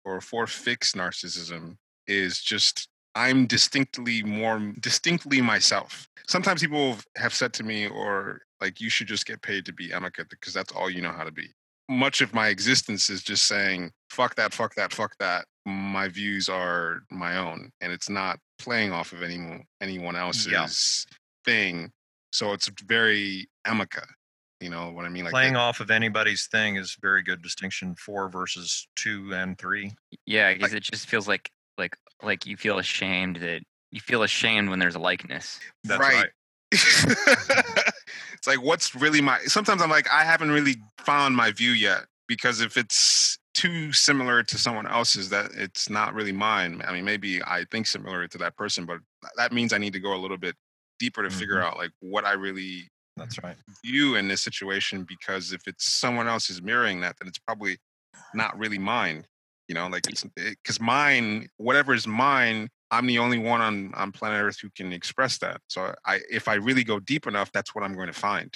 [0.06, 1.78] or four fixed narcissism
[2.08, 6.08] is just I'm distinctly more distinctly myself.
[6.28, 9.89] Sometimes people have said to me, or like, you should just get paid to be
[9.89, 11.48] Emeka because that's all you know how to be.
[11.89, 15.45] Much of my existence is just saying, fuck that, fuck that, fuck that.
[15.66, 21.08] My views are my own, and it's not playing off of any anyone else's
[21.48, 21.91] thing.
[22.32, 24.06] So it's very Emeka.
[24.60, 25.24] You know what I mean?
[25.24, 27.95] Like Playing that- off of anybody's thing is very good distinction.
[27.95, 29.93] Four versus two and three.
[30.26, 34.70] Yeah, because it just feels like like like you feel ashamed that you feel ashamed
[34.70, 35.60] when there's a likeness.
[35.84, 36.16] That's Right.
[36.16, 36.30] right.
[36.72, 42.02] it's like what's really my sometimes i'm like i haven't really found my view yet
[42.28, 47.06] because if it's too similar to someone else's that it's not really mine i mean
[47.06, 49.00] maybe i think similar to that person but
[49.38, 50.56] that means i need to go a little bit
[51.00, 51.64] deeper to figure Mhm.
[51.64, 53.58] out like what i really That's right.
[53.84, 57.78] view in this situation because if it's someone else is mirroring that then it's probably
[58.34, 59.26] not really mine
[59.68, 64.12] you know like it's because mine whatever is mine i'm the only one on on
[64.12, 67.74] planet earth who can express that so i if i really go deep enough that's
[67.76, 68.54] what i'm going to find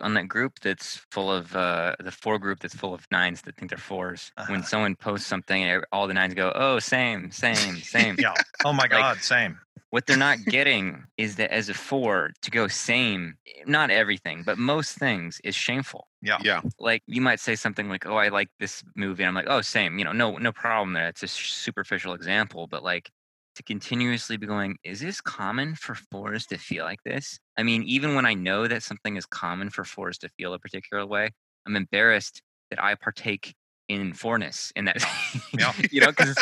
[0.00, 3.56] On that group that's full of uh, the four group that's full of nines that
[3.56, 4.62] think they're 4s When Uh-huh.
[4.62, 8.34] someone posts something, all the nines go, "Oh, same, same, same." Yeah.
[8.64, 9.22] Oh my God.
[9.22, 9.60] Same.
[9.90, 14.58] What they're not getting is that as a four to go same, not everything, but
[14.58, 16.08] most things is shameful.
[16.22, 16.38] Yeah.
[16.42, 19.46] yeah like you might say something like oh i like this movie and i'm like
[19.48, 23.10] oh same you know no no problem there it's a superficial example but like
[23.54, 27.82] to continuously be going is this common for fours to feel like this i mean
[27.84, 31.30] even when i know that something is common for fours to feel a particular way
[31.66, 33.54] i'm embarrassed that i partake
[33.88, 34.96] in fourness in that
[35.58, 35.72] Yeah.
[35.90, 36.36] you know because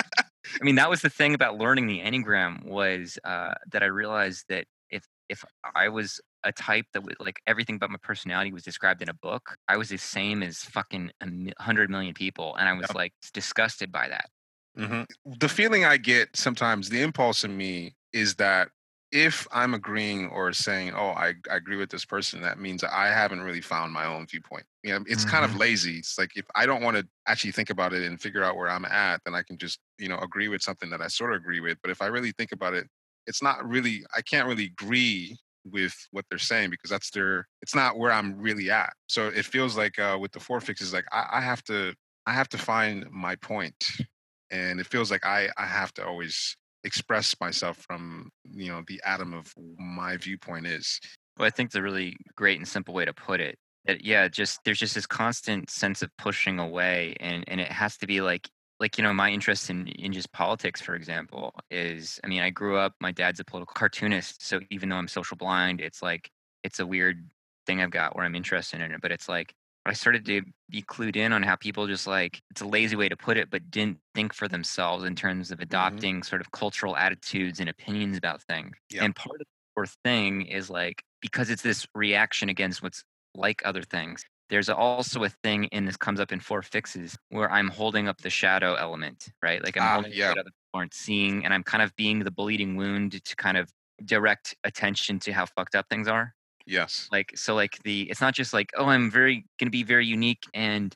[0.60, 4.44] i mean that was the thing about learning the enneagram was uh, that i realized
[4.48, 5.44] that if if
[5.74, 9.14] i was a type that was like everything but my personality was described in a
[9.14, 9.56] book.
[9.68, 12.96] I was the same as fucking a hundred million people, and I was Yep.
[12.96, 14.26] like disgusted by that.
[14.76, 15.06] Mhm.
[15.38, 18.70] The feeling I get sometimes, the impulse in me is that
[19.10, 23.08] if I'm agreeing or saying, "Oh, I, I agree with this person," that means I
[23.08, 24.64] haven't really found my own viewpoint.
[24.82, 25.98] You know, it's kind of lazy.
[25.98, 28.70] It's like if I don't want to actually think about it and figure out where
[28.70, 31.36] I'm at, then I can just you know agree with something that I sort of
[31.42, 31.78] agree with.
[31.82, 32.88] But if I really think about it,
[33.26, 34.04] it's not really.
[34.16, 37.46] I can't really agree with what they're saying because that's their.
[37.60, 38.94] It's not where I'm really at.
[39.08, 41.94] So it feels like uh, with the four fixes, like I, I have to.
[42.26, 43.74] I have to find my point
[44.52, 49.00] and it feels like I I have to always express myself from you know the
[49.04, 51.00] atom of my viewpoint is.
[51.38, 53.56] Well, I think a really great and simple way to put it.
[53.86, 57.96] That yeah, just there's just this constant sense of pushing away, and and it has
[57.98, 58.48] to be like
[58.78, 62.50] like you know my interest in in just politics, for example, is I mean I
[62.50, 62.94] grew up.
[63.00, 66.30] My dad's a political cartoonist, so even though I'm social blind, it's like
[66.62, 67.28] it's a weird
[67.66, 69.00] thing I've got where I'm interested in it.
[69.00, 72.60] But it's like I started to be clued in on how people just like it's
[72.60, 76.22] a lazy way to put it, but didn't think for themselves in terms of adopting
[76.22, 78.76] sort of cultural attitudes and opinions about things.
[78.90, 79.04] Yeah.
[79.04, 83.02] And part of the or thing is like because it's this reaction against what's
[83.34, 87.50] like other things there's also a thing in this comes up in four fixes where
[87.50, 90.28] i'm holding up the shadow element right like i'm Ah, holding yeah.
[90.28, 93.56] what other people aren't seeing and i'm kind of being the bleeding wound to kind
[93.56, 93.70] of
[94.04, 96.34] direct attention to how fucked up things are
[96.66, 97.08] Yes.
[97.12, 100.44] like so like the it's not just like oh i'm very to be very unique
[100.54, 100.94] and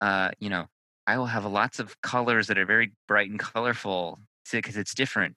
[0.00, 0.66] uh you know
[1.06, 4.18] i will have lots of colors that are very bright and colorful
[4.50, 5.34] because it's different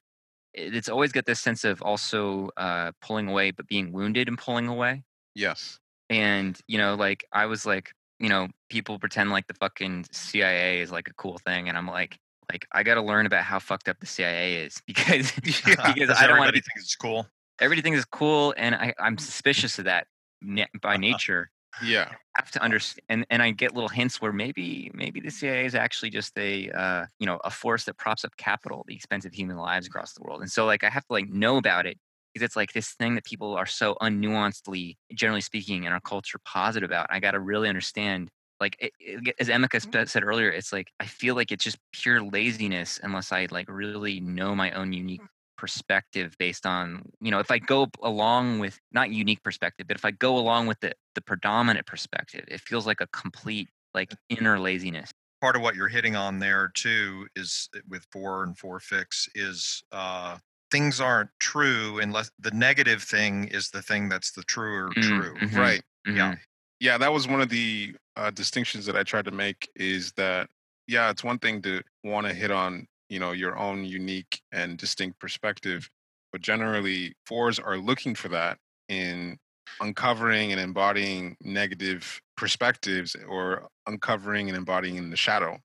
[0.54, 4.66] it's always got this sense of also uh pulling away but being wounded and pulling
[4.68, 5.02] away
[5.34, 5.78] Yes.
[6.10, 10.80] and you know like i was like you know people pretend like the fucking cia
[10.80, 12.18] is like a cool thing and i'm like
[12.50, 16.26] like i got to learn about how fucked up the cia is because because i
[16.26, 17.26] don't want to thinks it's cool.
[17.60, 19.20] Everything is cool and I, i'm mm.
[19.20, 20.06] suspicious of that
[20.42, 20.96] by uh-huh.
[20.96, 21.50] nature.
[21.82, 22.08] Yeah.
[22.10, 25.64] I have to understand and, and i get little hints where maybe maybe the cia
[25.64, 29.24] is actually just a uh, you know a force that props up capital the expense
[29.24, 31.86] of human lives across the world and so like i have to like know about
[31.86, 31.98] it
[32.32, 36.38] because it's like this thing that people are so unnuancedly generally speaking in our culture
[36.44, 38.28] positive about i got to really understand
[38.60, 40.04] like it, it- as Emeka mm-hmm.
[40.06, 44.20] said earlier it's like i feel like it's just pure laziness unless i like really
[44.20, 45.22] know my own unique
[45.58, 50.04] perspective based on you know if i go along with not unique perspective but if
[50.04, 54.58] i go along with the the predominant perspective it feels like a complete like inner
[54.58, 59.28] laziness Part of what you're hitting on there too is with four and four fix
[59.36, 60.38] is uh,
[60.72, 65.38] things aren't true unless the negative thing is the thing that's the truer Mm, true.
[65.40, 65.56] mhm.
[65.56, 65.82] Right.
[66.12, 66.32] Yeah.
[66.32, 66.40] Mhm.
[66.80, 66.98] Yeah.
[66.98, 70.50] That was one of the uh, distinctions that I tried to make is that
[70.88, 74.78] yeah, it's one thing to want to hit on you know your own unique and
[74.78, 75.88] distinct perspective,
[76.32, 79.38] but generally fours are looking for that in
[79.80, 85.58] uncovering and embodying negative perspectives or uncovering and embodying in the shadow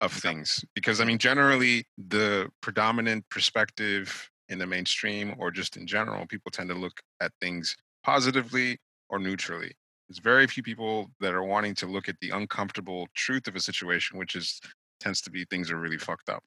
[0.00, 5.86] of things because I mean, generally, the predominant perspective in the mainstream or just in
[5.86, 8.78] general, people tend to look at things positively
[9.08, 9.72] or neutrally.
[10.08, 13.60] There's very few people that are wanting to look at the uncomfortable truth of a
[13.60, 14.60] situation, which is
[14.98, 16.42] tends to be things are really fucked up.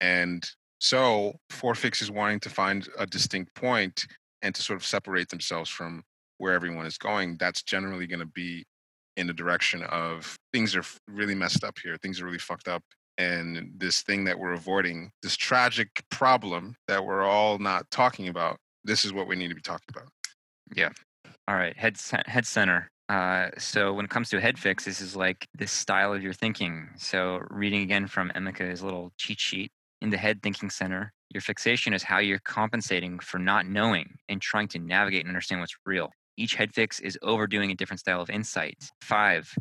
[0.00, 0.48] And
[0.80, 4.04] so, Four Fix is wanting to find a distinct point
[4.42, 6.02] and to sort of separate themselves from
[6.38, 7.36] where everyone is going.
[7.38, 8.64] That's generally going to be
[9.16, 11.96] in the direction of things are really messed up here.
[11.96, 12.82] Things are really fucked up.
[13.18, 18.56] And this thing that we're avoiding, this tragic problem that we're all not talking about,
[18.84, 20.08] this is what we need to be talking about.
[20.74, 20.90] Yeah.
[21.46, 22.88] All right, head head center.
[23.08, 26.32] Uh, so when it comes to head fix, this is like this style of your
[26.32, 26.88] thinking.
[26.96, 29.70] So reading again from Emeka's little cheat sheet
[30.02, 34.42] in the head thinking center, your fixation is how you're compensating for not knowing and
[34.42, 36.10] trying to navigate and understand what's real.
[36.36, 38.90] Each head fix is overdoing a different style of insight.
[39.00, 39.54] Five,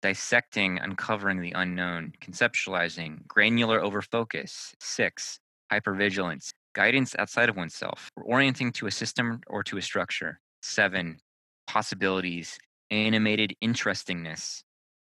[0.00, 4.72] dissecting, uncovering the unknown, conceptualizing, granular overfocus.
[4.80, 5.40] Six,
[5.72, 10.38] hypervigilance, guidance outside of oneself, orienting to a system or to a structure.
[10.62, 11.18] Seven,
[11.66, 12.56] possibilities,
[12.92, 14.62] animated interestingness,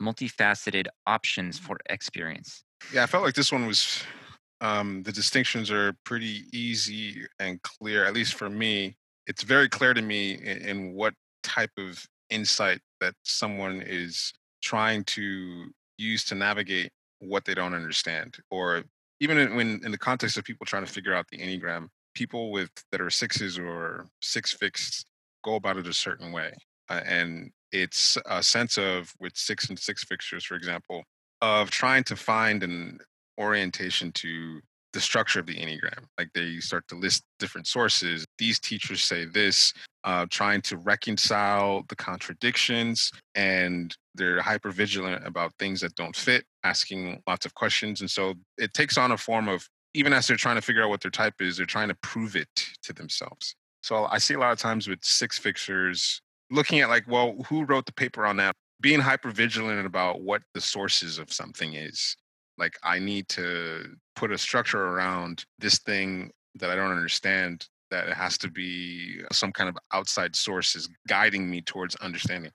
[0.02, 2.64] multifaceted options for experience.
[2.94, 4.04] Yeah, I felt like this one was
[4.62, 8.96] um, the distinctions are pretty easy and clear, at least for me.
[9.28, 15.04] It's very clear to me in, in what type of insight that someone is trying
[15.06, 18.84] to use to navigate what they don't understand, or
[19.20, 22.52] even in, when in the context of people trying to figure out the enneagram, people
[22.52, 25.06] with that are sixes or six fixed
[25.44, 26.52] go about it a certain way,
[26.90, 31.04] uh, and it's a sense of with six and six fixtures, for example,
[31.42, 33.00] of trying to find an
[33.38, 34.60] orientation to
[34.94, 39.26] the structure of the enneagram like they start to list different sources these teachers say
[39.26, 39.74] this
[40.06, 46.46] uh, trying to reconcile the contradictions and they're hyper vigilant about things that don't fit
[46.64, 50.38] asking lots of questions and so it takes on a form of even as they're
[50.38, 52.50] trying to figure out what their type is they're trying to prove it
[52.82, 53.56] to themselves.
[53.84, 57.66] So i see a lot of times with six fixers looking at like well who
[57.66, 62.16] wrote the paper on that being hyper vigilant about what the sources of something is
[62.58, 63.84] like i need to
[64.16, 69.22] put a structure around this thing that i don't understand that it has to be
[69.32, 72.52] some kind of outside source is guiding me towards understanding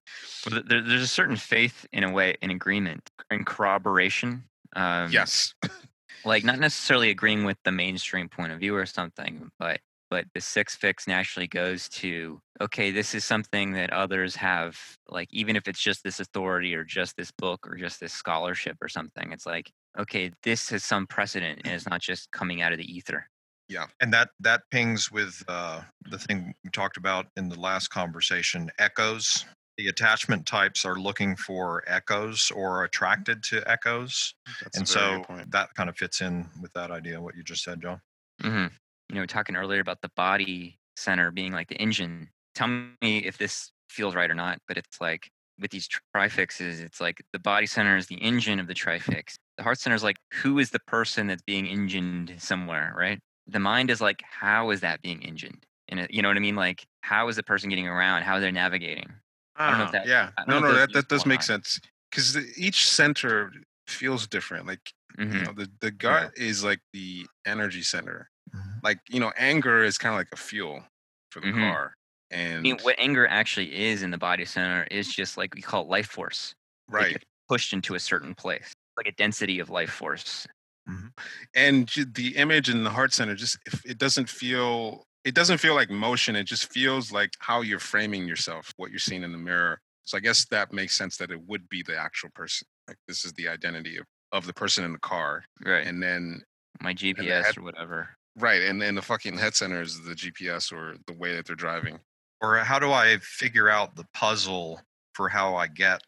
[0.51, 4.45] Well, there, there's a certain faith in a way in agreement and corroboration.
[4.77, 5.55] Um, yes
[6.25, 9.81] like not necessarily agreeing with the mainstream point of view or something, but
[10.11, 14.79] but the six fix naturally goes to okay, this is something that others have
[15.09, 18.77] like even if it's just this authority or just this book or just this scholarship
[18.81, 22.73] or something, it's like okay, this has some precedent and it's not just coming out
[22.73, 23.27] of the ether.
[23.69, 27.89] Yeah, and that that pings with uh, the thing we talked about in the last
[27.89, 29.47] conversation echoes.
[29.79, 35.75] The attachment types are looking for echoes or attracted to echoes that's and so that
[35.75, 38.01] kind of fits in with that idea what you just said john
[38.41, 38.67] hmm
[39.09, 42.29] You know, talking earlier about the body center being like the engine.
[42.55, 42.93] Tell me
[43.25, 45.31] if this feels right or not, but it's like
[45.63, 49.37] with these trifixes, it's like the body center is the engine of the trifix.
[49.57, 53.21] The heart center is like who is the person that's being engined somewhere, right?
[53.47, 55.65] The mind is like how is that being engined?
[55.89, 56.57] And it, you know what I mean?
[56.57, 58.23] Like how is the person getting around?
[58.23, 59.11] How they're navigating?
[59.57, 61.45] I don't know if Ah, that- yeah no no that, that does make on.
[61.45, 63.53] sense because each center
[63.87, 68.83] feels different like hmm you know the, the gut is like the energy center Mhm.
[68.83, 70.83] like you know anger is kind of like a fuel
[71.31, 71.61] for the Mhm.
[71.61, 71.95] car
[72.35, 75.83] I mean, what anger actually is in the body center is just like we call
[75.83, 76.55] it life force.
[76.89, 80.47] Right gets pushed into a certain place, like a density of life force.
[80.91, 81.07] Mm-hmm.
[81.55, 85.77] and the image in the heart center just if it doesn't feel it doesn't feel
[85.77, 89.39] like motion it just feels like how you're framing yourself what you're seeing in the
[89.39, 92.97] mirror so i guess that makes sense that it would be the actual person like
[93.07, 95.87] this is the identity of, of the person in the car Right.
[95.87, 96.43] and then
[96.81, 98.09] My the GPS head- or whatever.
[98.41, 101.55] right and then the fucking head center is the gps or the way that they're
[101.55, 102.01] driving
[102.43, 104.81] or how do i figure out the puzzle
[105.15, 106.03] for how i get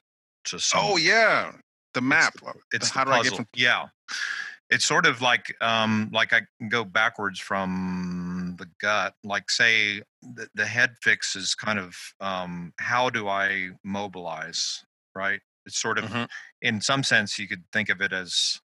[0.45, 1.53] to some oh yeah
[1.95, 3.31] the map uh, it's how the do i puzzle.
[3.31, 3.87] get from yeah
[4.71, 10.03] it's sort of like um like i can go backwards from the gut like say
[10.23, 15.99] the, the head fix is kind of um how do i mobilize right it's sort
[15.99, 16.29] of Mhm.
[16.63, 18.61] in some sense you could think of it as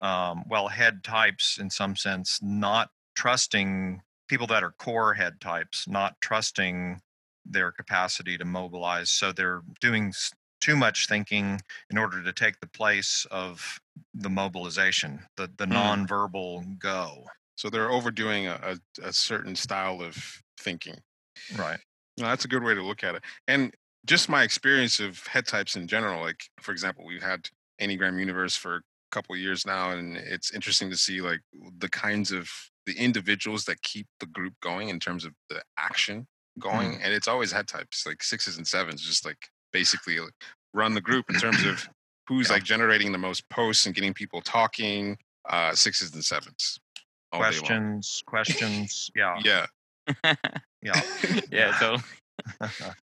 [0.00, 5.86] um well head types in some sense not trusting people that are core head types
[5.86, 7.00] not trusting
[7.44, 10.12] their capacity to mobilize so they're doing
[10.60, 13.80] too much thinking in order to take the place of
[14.14, 15.72] the mobilization, the the Hmm.
[15.72, 17.32] nonverbal go.
[17.56, 21.02] so they're overdoing a, a, a certain style of thinking
[21.48, 21.80] Right.
[22.18, 23.24] No, that's a good way to look at it.
[23.48, 23.74] And
[24.06, 27.48] just my experience of head types in general, like for example, we've had
[27.80, 31.40] Enneagram Universe for a couple years now, and it's interesting to see like
[31.78, 32.50] the kinds of
[32.86, 36.26] the individuals that keep the group going in terms of the action
[36.58, 40.18] going, and it's always head types like sixes and sevens, just like basically
[40.74, 41.88] run the group in terms of
[42.28, 42.54] who's Yeah.
[42.54, 45.16] like generating the most posts and getting people talking.
[45.48, 46.78] Uh, sixes and sevens.
[47.32, 47.52] all day long.
[47.58, 49.10] questions, questions.
[49.16, 49.66] Yeah, Yeah.
[50.82, 51.00] yeah.
[51.50, 51.78] yeah.
[51.78, 51.96] So
[52.58, 52.70] when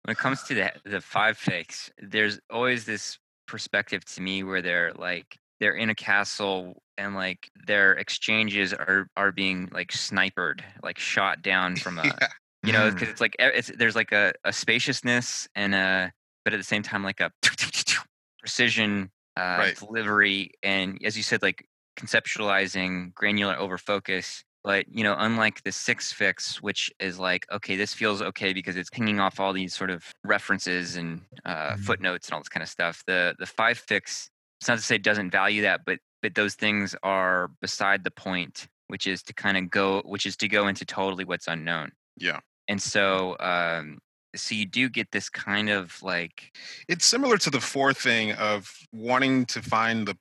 [0.09, 3.17] it comes to the the five fakes, there's always this
[3.47, 9.07] perspective to me where they're like they're in a castle and like their exchanges are
[9.15, 12.27] are being like sniped, like shot down from a yeah.
[12.67, 12.93] You know Mm.
[12.93, 16.11] because it's like e- it's there's like a, a spaciousness and a
[16.43, 17.31] but at the same time like a
[18.39, 19.77] precision uh, Right.
[19.77, 21.65] delivery and as you said like
[21.99, 27.75] conceptualizing granular over focus but you know unlike the six fix which is like okay
[27.75, 31.79] this feels okay because it's pinging off all these sort of references and uh, Mhm.
[31.79, 34.95] footnotes and all this kind of stuff the the five fix it's not to say
[34.95, 39.33] it doesn't value that but but those things are beside the point which is to
[39.33, 42.39] kind of go which is to go into totally what's unknown Yeah.
[42.67, 43.99] And so um
[44.35, 46.55] so you do get this kind of like
[46.87, 50.17] It's similar to the four thing of wanting to find the,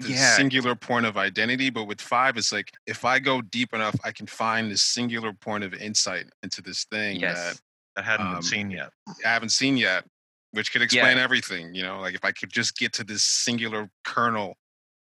[0.00, 0.36] the Yeah.
[0.36, 4.12] singular point of identity, but with five, it's like if I go deep enough, I
[4.12, 7.60] can find this singular point of insight into this thing yes
[7.96, 8.90] that hadn't Um, seen yet.
[9.24, 10.04] I haven't seen yet,
[10.52, 11.74] which could explain everything.
[11.74, 14.56] You know, like if I could just get to this singular kernel,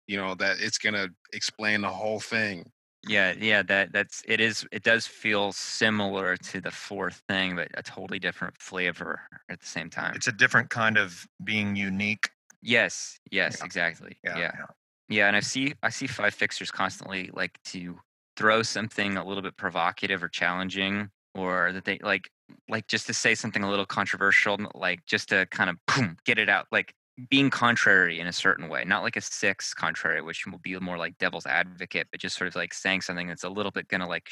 [0.07, 2.71] you know, that it's gonna explain the whole thing.
[3.07, 7.67] Yeah yeah that that's it is it does feel similar to the fourth thing but
[7.75, 12.29] a totally different flavor at the same time It's a different kind of being unique.
[12.61, 13.65] yes yes Yeah.
[13.65, 14.65] exactly Yeah, yeah yeah.
[15.09, 17.99] Yeah, and I see I see five fixers constantly like to
[18.37, 22.29] throw something a little bit provocative or challenging, or that they like
[22.69, 26.39] like just to say something a little controversial, like just to kind of boom get
[26.39, 26.93] it out, like
[27.29, 30.97] being contrary in a certain way, not like a six contrary, which will be more
[30.97, 34.07] like devil's advocate, but just sort of like saying something that's a little bit gonna
[34.07, 34.27] like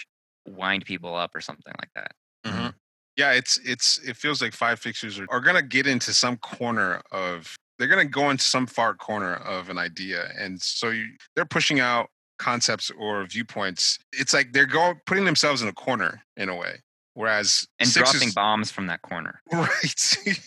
[0.47, 2.11] wind people up or something like that.
[2.45, 2.73] Mhm.
[3.17, 7.01] Yeah, it's it's it feels like five fixtures are, are gonna get into some corner
[7.11, 11.05] of they're gonna go into some far corner of an idea, and so you,
[11.35, 12.09] they're pushing out
[12.39, 13.99] concepts or viewpoints.
[14.11, 16.81] It's like they're going putting themselves in a corner in a way.
[17.13, 19.41] Whereas And dropping bombs from that corner.
[19.51, 20.17] Right.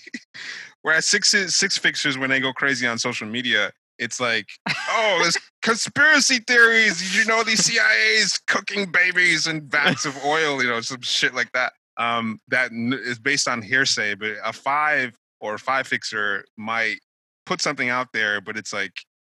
[0.85, 5.39] Whereas six six fixers when they go crazy on social media, it's like, oh, there's
[5.62, 6.99] conspiracy theories.
[7.01, 10.62] Did you know these CIA's cooking babies in vats of oil?
[10.62, 11.72] You know, some shit like that.
[11.97, 14.14] Um, that is based on hearsay.
[14.14, 16.99] But a five or a five fixer might
[17.47, 18.93] put something out there, but it's like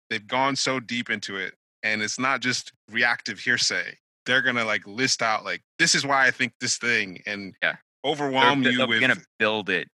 [0.09, 3.97] they've gone so deep into it, and it's not just reactive hearsay.
[4.25, 7.73] They're gonna like list out like this is why I think this thing, and Yeah.
[8.05, 9.89] They're, overwhelm they're you with gonna build it.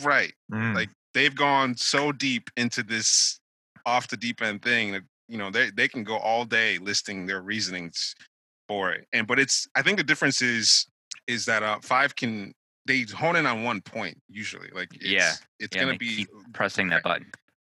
[0.00, 0.74] Right Mm.
[0.74, 3.40] like they've gone so deep into this
[3.86, 7.26] off the deep end thing that you know they, they can go all day listing
[7.26, 8.14] their reasonings
[8.68, 10.86] for it and but it's i think the difference is
[11.26, 12.52] is that uh five can
[12.86, 15.32] they hone in on one point usually like it's, Yeah.
[15.58, 17.30] it's Yeah, gonna be pressing that button.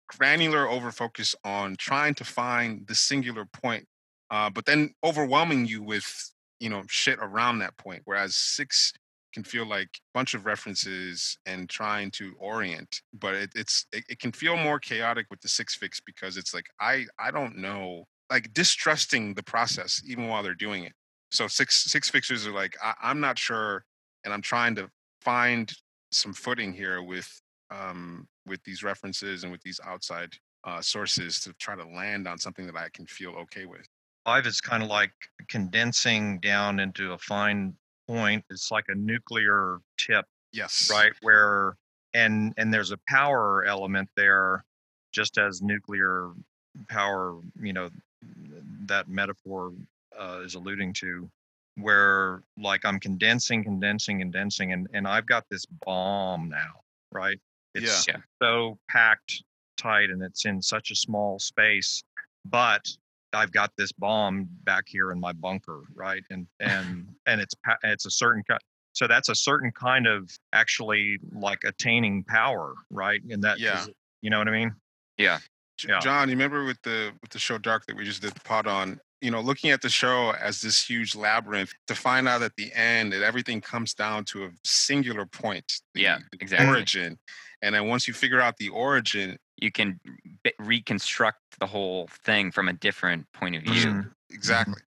[0.09, 3.85] granular over focus on trying to find the singular point
[4.31, 8.93] uh, but then overwhelming you with you know shit around that point whereas six
[9.33, 14.05] can feel like a bunch of references and trying to orient but it, it's it,
[14.09, 17.57] it can feel more chaotic with the six fix because it's like i i don't
[17.57, 20.93] know like distrusting the process even while they're doing it.
[21.33, 23.85] So six six fixers are like I, i'm not sure
[24.25, 24.89] and i'm trying to
[25.21, 25.71] find
[26.13, 27.29] some footing here with
[27.71, 30.31] um with these references and with these outside
[30.65, 33.87] uh, sources to try to land on something that i can feel okay with.
[34.27, 35.13] Five is kind of like
[35.49, 37.75] condensing down into a fine
[38.11, 38.45] point.
[38.51, 41.13] It's like a nuclear tip, yes right?
[41.23, 41.77] Where
[42.15, 44.65] and and there's a power element there,
[45.13, 46.33] just as nuclear
[46.89, 47.91] power, you know,
[48.87, 49.73] that metaphor
[50.19, 51.29] uh, is alluding to,
[51.77, 56.81] where like I'm condensing, condensing, condensing, and and I've got this bomb now,
[57.13, 57.39] right?
[57.75, 58.17] It's Yeah.
[58.43, 59.45] so packed
[59.77, 62.03] tight and it's in such a small space,
[62.45, 62.89] but
[63.33, 66.23] I've got this bomb back here in my bunker, right?
[66.31, 68.61] And and and it's it's a certain kind.
[68.93, 73.21] So that's a certain kind of actually like attaining power, right?
[73.31, 73.83] And that, Yeah.
[73.83, 74.75] is- you know what I mean?
[75.17, 75.39] J-
[75.89, 76.01] Yeah.
[76.01, 78.67] John, you remember with the with the show Dark that we just did the pod
[78.67, 79.01] on?
[79.23, 82.73] You know, looking at the show as this huge labyrinth to find out at the
[82.75, 85.81] end that everything comes down to a singular point.
[85.95, 86.69] the- Yeah, exactly.
[86.69, 87.19] Origin,
[87.63, 90.01] and then once you figure out the origin, You can
[90.43, 93.87] b- reconstruct the whole thing from a different point of view.
[93.87, 94.13] Mhm.
[94.31, 94.81] exactly.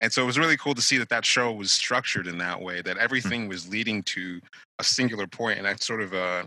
[0.00, 2.60] And so it was really cool to see that that show was structured in that
[2.60, 2.76] way.
[2.80, 2.82] Hmm.
[2.88, 4.40] That everything was leading to
[4.78, 6.44] a singular point, and that sort of uh,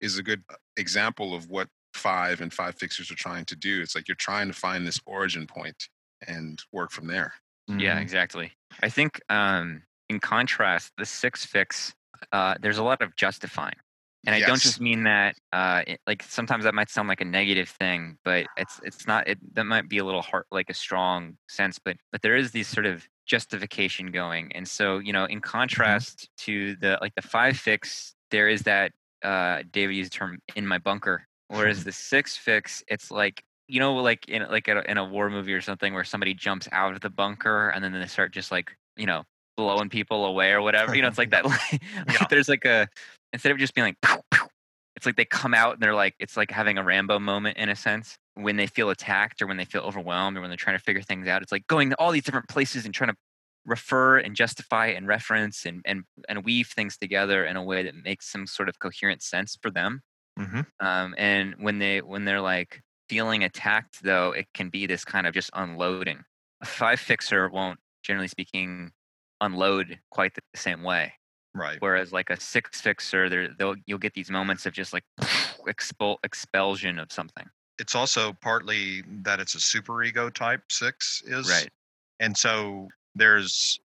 [0.00, 0.42] is a good
[0.76, 3.80] example of what five and five fixers are trying to do.
[3.80, 5.88] It's like you're trying to find this origin point
[6.26, 7.34] and work from there.
[7.68, 8.02] Yeah, Mhm.
[8.02, 8.52] exactly.
[8.82, 11.94] I think um, in contrast, the six fix,
[12.32, 13.76] uh, there's a lot of justifying.
[14.26, 17.24] And I don't just mean that uh, it, like sometimes that might sound like a
[17.24, 19.28] negative thing, but it's it's not.
[19.28, 22.50] It that might be a little hard, like a strong sense, but but there is
[22.50, 24.52] these sort of justification going.
[24.54, 28.92] And so you know, in contrast to the like the five fix, there is that
[29.22, 33.78] uh, David used the term in my bunker, whereas the six fix, it's like you
[33.80, 36.94] know, like in like a, in a war movie or something, where somebody jumps out
[36.94, 39.22] of the bunker and then they start just like you know
[39.56, 40.94] blowing people away or whatever.
[40.94, 41.44] You know, it's like that.
[41.44, 41.80] Like,
[42.20, 42.26] Yeah.
[42.28, 42.88] there's like a
[43.36, 44.48] instead of just being like, "Pow, pow,"
[44.96, 47.68] it's like they come out and they're like it's like having a Rambo moment in
[47.68, 50.76] a sense when they feel attacked or when they feel overwhelmed or when they're trying
[50.78, 51.42] to figure things out.
[51.42, 53.16] It's like going to all these different places and trying to
[53.66, 57.94] refer and justify and reference and and and weave things together in a way that
[57.96, 60.02] makes some sort of coherent sense for them
[60.38, 60.66] Mhm.
[60.80, 65.26] um, and when they when they're like feeling attacked though it can be this kind
[65.26, 66.22] of just unloading
[66.62, 68.92] a five fixer won't generally speaking
[69.40, 71.12] unload quite the same way
[71.56, 71.78] Right.
[71.80, 75.04] whereas like a six fixer there they'll you'll get these moments of just like
[75.66, 77.46] expel expulsion of something
[77.78, 81.70] It's also partly that it's a superego type six is right
[82.20, 83.78] and so there's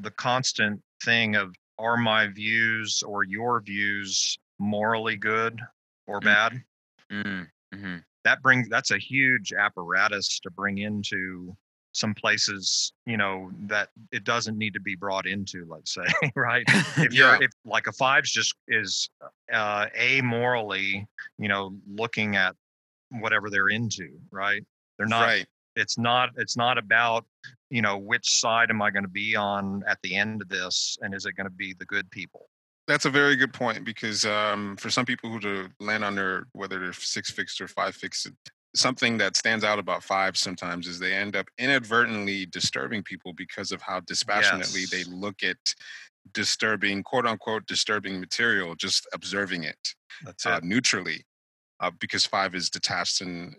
[0.00, 5.60] the constant thing of are my views or your views morally good
[6.06, 6.24] or Mm.
[6.24, 6.64] bad
[7.12, 11.56] mm, hmm that brings that's a huge apparatus to bring into
[11.98, 16.04] some places you know that it doesn't need to be brought into let's say
[16.36, 16.64] right
[16.98, 17.32] if Yeah.
[17.34, 19.10] you're if like a fives just is
[19.52, 21.06] uh amorally
[21.38, 22.54] you know looking at
[23.10, 24.64] whatever they're into right
[24.96, 25.46] they're not right.
[25.76, 27.24] it's not it's not about
[27.70, 30.96] you know which side am i going to be on at the end of this
[31.02, 32.46] and is it going to be the good people
[32.86, 36.46] That's a very good point because um, for some people who to land on their
[36.52, 38.28] whether they're six fixed or five fixed,
[38.74, 43.72] something that stands out about five sometimes is they end up inadvertently disturbing people because
[43.72, 45.56] of how dispassionately they look at
[46.32, 49.94] disturbing quote unquote disturbing material, just observing it
[50.24, 50.64] that's uh, it.
[50.64, 51.24] neutrally,
[51.80, 53.54] uh, because five is detached and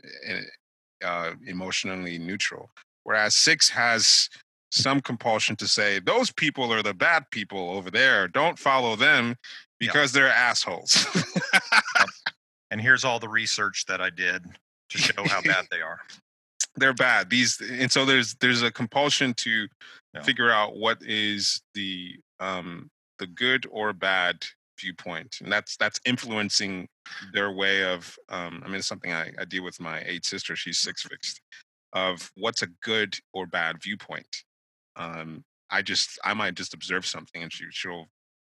[1.04, 2.70] uh, emotionally neutral,
[3.04, 4.30] whereas six has
[4.72, 8.28] some compulsion to say those people are the bad people over there.
[8.28, 9.36] Don't follow them
[9.80, 11.08] because they're assholes.
[12.72, 14.44] and here's all the research that i did
[14.90, 16.00] to show how bad they are
[16.76, 17.30] they're bad.
[17.30, 19.68] These and so there's there's a compulsion to
[20.14, 20.22] Yeah.
[20.24, 24.44] figure out what is the um the good or bad
[24.80, 26.88] viewpoint and that's that's influencing
[27.34, 30.56] their way of um i mean it's something i, I deal with my eight sister
[30.56, 31.42] she's six fixed
[31.94, 34.44] of what's a good or bad viewpoint
[34.96, 38.08] um i just i might just observe something and she, she'll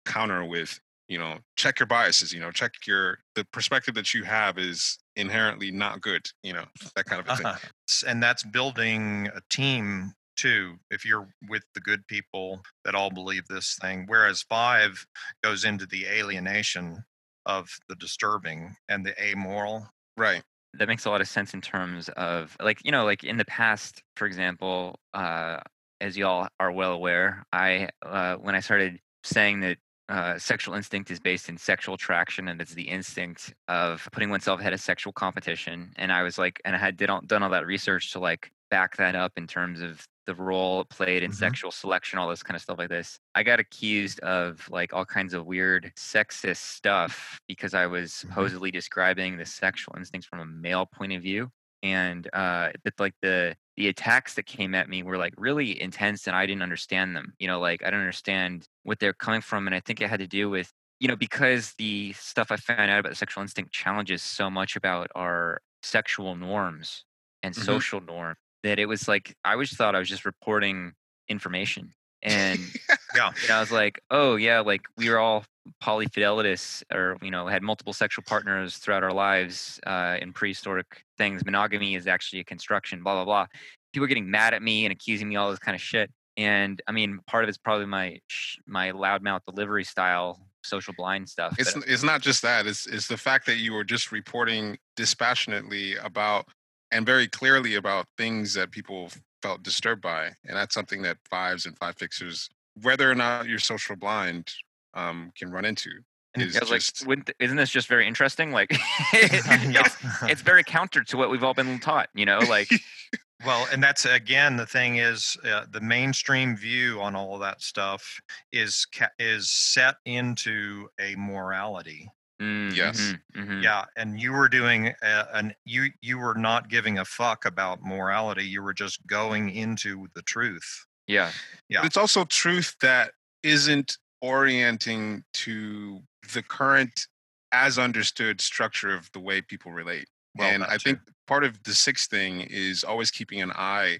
[0.06, 0.78] counter with
[1.12, 4.98] you know check your biases you know check your the perspective that you have is
[5.16, 6.64] inherently not good you know
[6.96, 8.10] that kind of a thing Uh-huh.
[8.10, 13.46] And that's building a team too if you're with the good people that all believe
[13.48, 15.04] this thing whereas five
[15.44, 17.04] goes into the alienation
[17.44, 19.86] of the disturbing and the amoral
[20.16, 20.42] right
[20.78, 23.44] that makes a lot of sense in terms of like you know like in the
[23.44, 25.58] past for example uh
[26.00, 29.76] as y'all are well aware i uh when i started saying that
[30.12, 34.60] uh, sexual instinct is based in sexual attraction and it's the instinct of putting oneself
[34.60, 37.48] ahead of sexual competition and i was like and i had did all, done all
[37.48, 41.30] that research to like back that up in terms of the role it played in
[41.30, 41.34] Mhm.
[41.34, 45.06] sexual selection all this kind of stuff like this i got accused of like all
[45.06, 50.46] kinds of weird sexist stuff because i was supposedly describing the sexual instincts from a
[50.46, 51.50] male point of view
[51.82, 56.26] and uh that like the the attacks that came at me were like really intense
[56.26, 59.66] and i didn't understand them you know like i don't understand what they're coming from
[59.66, 62.90] and i think it had to do with you know because the stuff i found
[62.90, 67.04] out about the sexual instinct challenges so much about our sexual norms
[67.42, 67.82] and Mhm.
[67.82, 70.92] social norm that it was like i always thought i was just reporting
[71.28, 72.74] information and
[73.14, 75.44] yeah you know, I was like, oh yeah, like we were all
[75.82, 81.44] polyfidelitous, or you know, had multiple sexual partners throughout our lives uh, in prehistoric things.
[81.44, 83.02] Monogamy is actually a construction.
[83.02, 83.46] Blah blah blah.
[83.92, 86.10] People are getting mad at me and accusing me all this kind of shit.
[86.36, 88.18] And I mean, part of it's probably my
[88.66, 91.54] my loudmouth delivery style, social blind stuff.
[91.58, 92.66] It's but- it's not just that.
[92.66, 96.46] It's it's the fact that you were just reporting dispassionately about
[96.90, 99.10] and very clearly about things that people
[99.42, 102.48] felt disturbed by, and that's something that fives and five fixers,
[102.80, 104.52] whether or not you're social blind,
[104.95, 105.90] um, can run into.
[106.34, 108.53] Is I was like, just wouldn't, isn't this just very interesting?
[108.53, 108.70] Like,
[109.12, 112.09] it's, it's very counter to what we've all been taught.
[112.14, 112.70] You know, like
[113.45, 117.61] Well, and that's again the thing is uh, the mainstream view on all of that
[117.61, 118.20] stuff
[118.53, 122.09] is ca- is set into a morality,
[122.40, 122.99] Mm, Yes.
[123.36, 123.62] mhm, mhm.
[123.62, 127.82] Yeah, and you were doing a, an you you were not giving a fuck about
[127.82, 128.45] morality.
[128.45, 130.86] You were just going into the truth.
[131.09, 131.30] Yeah.
[131.68, 131.80] Yeah.
[131.80, 133.12] But it's also truth that
[133.43, 136.00] isn't orienting to
[136.32, 137.06] the current
[137.52, 140.06] as understood structure of the way people relate.
[140.36, 143.98] Well, and I think part of the sixth thing is always keeping an eye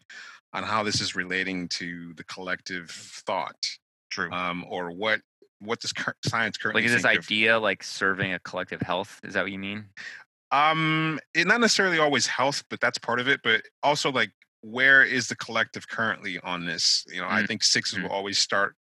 [0.55, 3.57] on how this is relating to the collective thought
[4.11, 4.31] True.
[4.33, 5.21] um, or what
[5.59, 5.93] what does
[6.27, 9.21] science currently Like is this think of- idea like serving a collective health?
[9.23, 9.85] Is that what you mean?
[10.51, 13.41] Um, it not necessarily always health, but that's part of it.
[13.45, 14.31] But also like
[14.63, 17.05] where is the collective currently on this?
[17.09, 18.03] You know, I Mm, think 6s mm.
[18.03, 18.75] will always start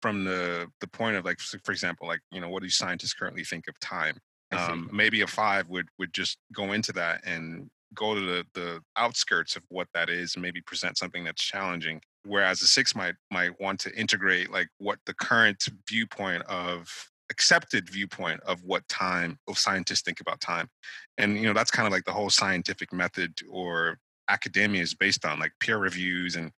[0.00, 3.44] from the the point of like, for example, like you know, what do scientists currently
[3.44, 4.18] think of time?
[4.52, 8.80] Um, maybe a five would would just go into that and go to the the
[8.96, 12.00] outskirts of what that is and maybe present something that's challenging.
[12.24, 16.88] Whereas a six might might want to integrate like what the current viewpoint of
[17.30, 20.68] accepted viewpoint of what time of scientists think about time
[21.16, 23.96] and you know that's kind of like the whole scientific method or
[24.28, 26.50] academia is based on like peer reviews and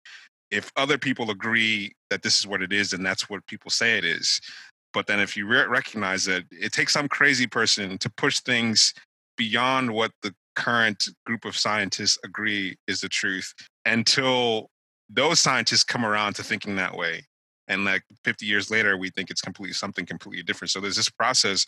[0.52, 3.96] if other people agree that this is what it is and that's what people say
[3.96, 4.40] it is.
[4.92, 8.92] But then if you re- recognize that it takes some crazy person to push things
[9.38, 13.54] beyond what the current group of scientists agree is the truth
[13.86, 14.68] until
[15.08, 17.24] those scientists come around to thinking that way.
[17.68, 20.70] And like 50 years later we think it's completely something completely different.
[20.70, 21.64] So there's this process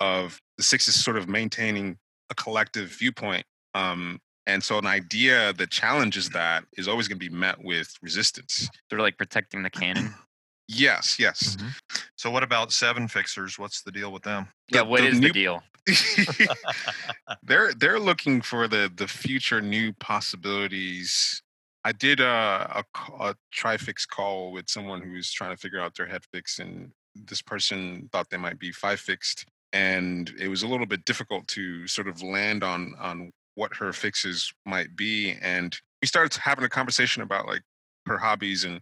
[0.00, 1.96] of the sixes sort of maintaining
[2.28, 7.30] a collective viewpoint um, and so an idea that challenges that is always going to
[7.30, 10.12] be met with resistance They're like protecting the canon.
[10.68, 11.68] yes yes mm-hmm.
[12.16, 13.58] So what about seven fixers?
[13.60, 14.48] What's the deal with them?
[14.72, 14.80] yeah.
[14.80, 15.62] The- What the is new- the deal?
[17.42, 21.42] they're they're looking for the the future new possibilities.
[21.84, 25.94] I did a, a, c- a trifix call with someone who's trying to figure out
[25.96, 30.62] their head fix, and this person thought they might be five fixed, and it was
[30.62, 35.36] a little bit difficult to sort of land on on what her fixes might be.
[35.42, 37.62] And we started having a conversation about like
[38.06, 38.80] her hobbies and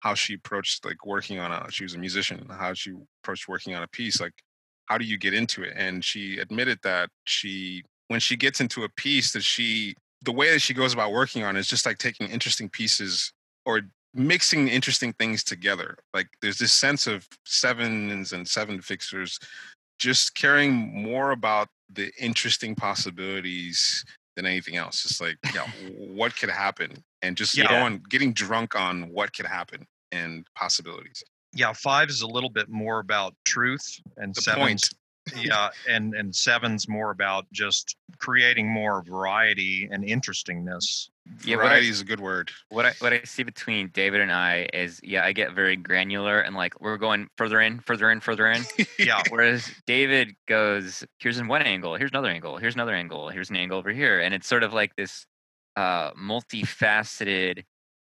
[0.00, 1.70] how she approached like working on a.
[1.70, 2.46] She was a musician.
[2.50, 2.92] How she
[3.22, 4.34] approached working on a piece, like
[4.90, 8.82] how do you get into it and she admitted that she when she gets into
[8.82, 11.86] a piece that she the way that she goes about working on it is just
[11.86, 13.32] like taking interesting pieces
[13.64, 13.82] or
[14.14, 19.38] mixing interesting things together like there's this sense of sevens and seven fixers
[20.00, 24.04] just caring more about the interesting possibilities
[24.36, 27.68] than anything else just like yeah, what could happen and just Yeah.
[27.68, 31.22] going getting drunk on what could happen and possibilities
[31.54, 33.84] Yeah, five is a little bit more about truth,
[34.16, 34.88] and the seven's point
[35.36, 41.10] yeah, and and seven's more about just creating more variety and interestingness.
[41.44, 44.20] Yeah, what I- variety is a good word What I what I see between David
[44.20, 48.10] and I is yeah, I get very granular and like we're going further in, further
[48.10, 48.62] in, further in.
[48.98, 53.48] Yeah, Whereas David goes, here's in one angle, here's another angle, here's another angle, here's
[53.50, 55.26] an angle over here, and it's sort of like this
[55.76, 57.64] uh, multifaceted.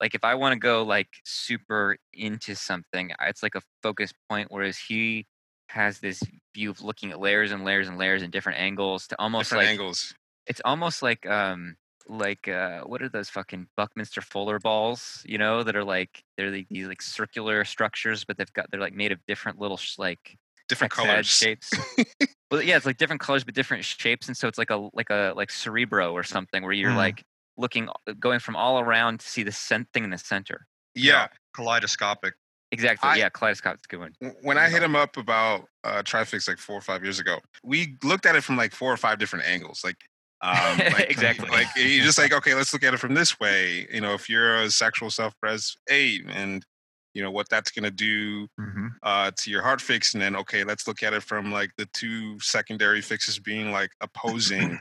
[0.01, 4.49] Like if I want to go like super into something, it's like a focus point.
[4.51, 5.27] Whereas he
[5.71, 6.23] has this
[6.55, 9.65] view of looking at layers and layers and layers and different angles to almost different
[9.67, 10.15] like angles
[10.47, 11.77] it's almost like um
[12.09, 16.51] like uh what are those fucking Buckminster Fuller balls, you know, that are like they're
[16.51, 19.97] like these like circular structures, but they've got they're like made of different little sh-
[19.99, 20.37] like
[20.69, 21.71] different colors shapes.
[22.51, 25.11] well, yeah, it's like different colors but different shapes, and so it's like a like
[25.11, 26.97] a like cerebro or something where you're Mhm.
[26.97, 27.23] like
[27.57, 30.67] looking going from all around to see the cent- thing in the center.
[30.97, 32.35] yeah kaleidoscopic.
[32.73, 33.11] Exactly.
[33.11, 34.13] I- yeah, kaleidoscope's a good one.
[34.43, 37.97] When I hit him up about uh, Trifix like four or five years ago, we
[38.05, 39.81] looked at it from like four or five different angles.
[39.83, 39.97] Like,
[40.43, 41.49] um, like Exactly.
[41.51, 43.87] Like you just like, okay, let's look at it from this way.
[43.93, 46.65] You know, if you're a sexual self-pres eight, and
[47.13, 48.87] you know what that's gonna do Mm-hmm.
[49.03, 51.87] uh, to your heart fix, and then okay, let's look at it from like the
[51.93, 54.79] two secondary fixes being like opposing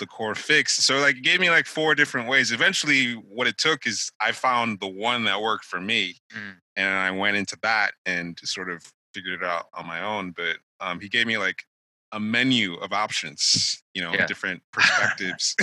[0.00, 0.76] the core fix.
[0.84, 2.50] So like it gave me like four different ways.
[2.50, 6.56] Eventually, what it took is I found the one that worked for me, Mm.
[6.76, 8.82] and I went into that and sort of
[9.14, 10.32] figured it out on my own.
[10.32, 11.62] But um, he gave me like
[12.12, 14.26] a menu of options, you know, Yeah.
[14.26, 15.54] different perspectives.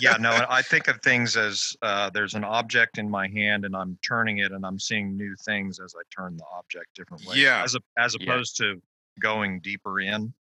[0.00, 3.74] Yeah, no, I think of things as uh, there's an object in my hand and
[3.74, 7.38] I'm turning it and I'm seeing new things as I turn the object different ways.
[7.38, 7.62] Yeah.
[7.64, 8.30] As, a, as Yeah.
[8.32, 8.80] opposed to
[9.20, 10.32] going deeper in.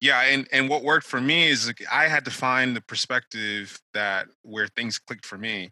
[0.00, 3.78] Yeah, and and what worked for me is like I had to find the perspective
[3.94, 5.70] that where things clicked for me,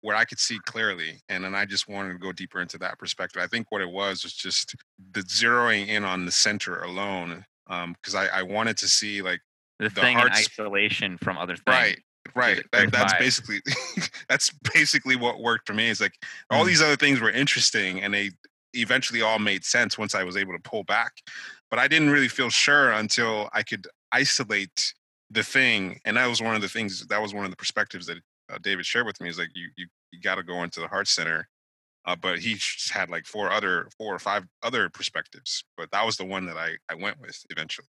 [0.00, 2.98] where I could see clearly, and then I just wanted to go deeper into that
[2.98, 3.42] perspective.
[3.42, 4.74] I think what it was was just
[5.12, 9.40] the zeroing in on the center alone, because I, I wanted to see like
[9.78, 11.64] The, The thing in isolation from other things.
[11.66, 11.98] right
[12.34, 13.18] right that, that's vibe.
[13.20, 13.60] basically
[14.28, 16.12] that's basically what worked for me is like
[16.50, 16.66] all Mm.
[16.66, 18.30] these other things were interesting and they
[18.74, 21.12] eventually all made sense once i was able to pull back
[21.70, 24.94] but I didn't really feel sure until I could isolate
[25.30, 27.06] the thing, and that was one of the things.
[27.06, 28.18] That was one of the perspectives that
[28.52, 29.28] uh, David shared with me.
[29.28, 31.48] Is like you you you got to go into the heart center,
[32.04, 32.56] uh, but he
[32.90, 36.56] had like four other four or five other perspectives, but that was the one that
[36.56, 37.88] I I went with eventually.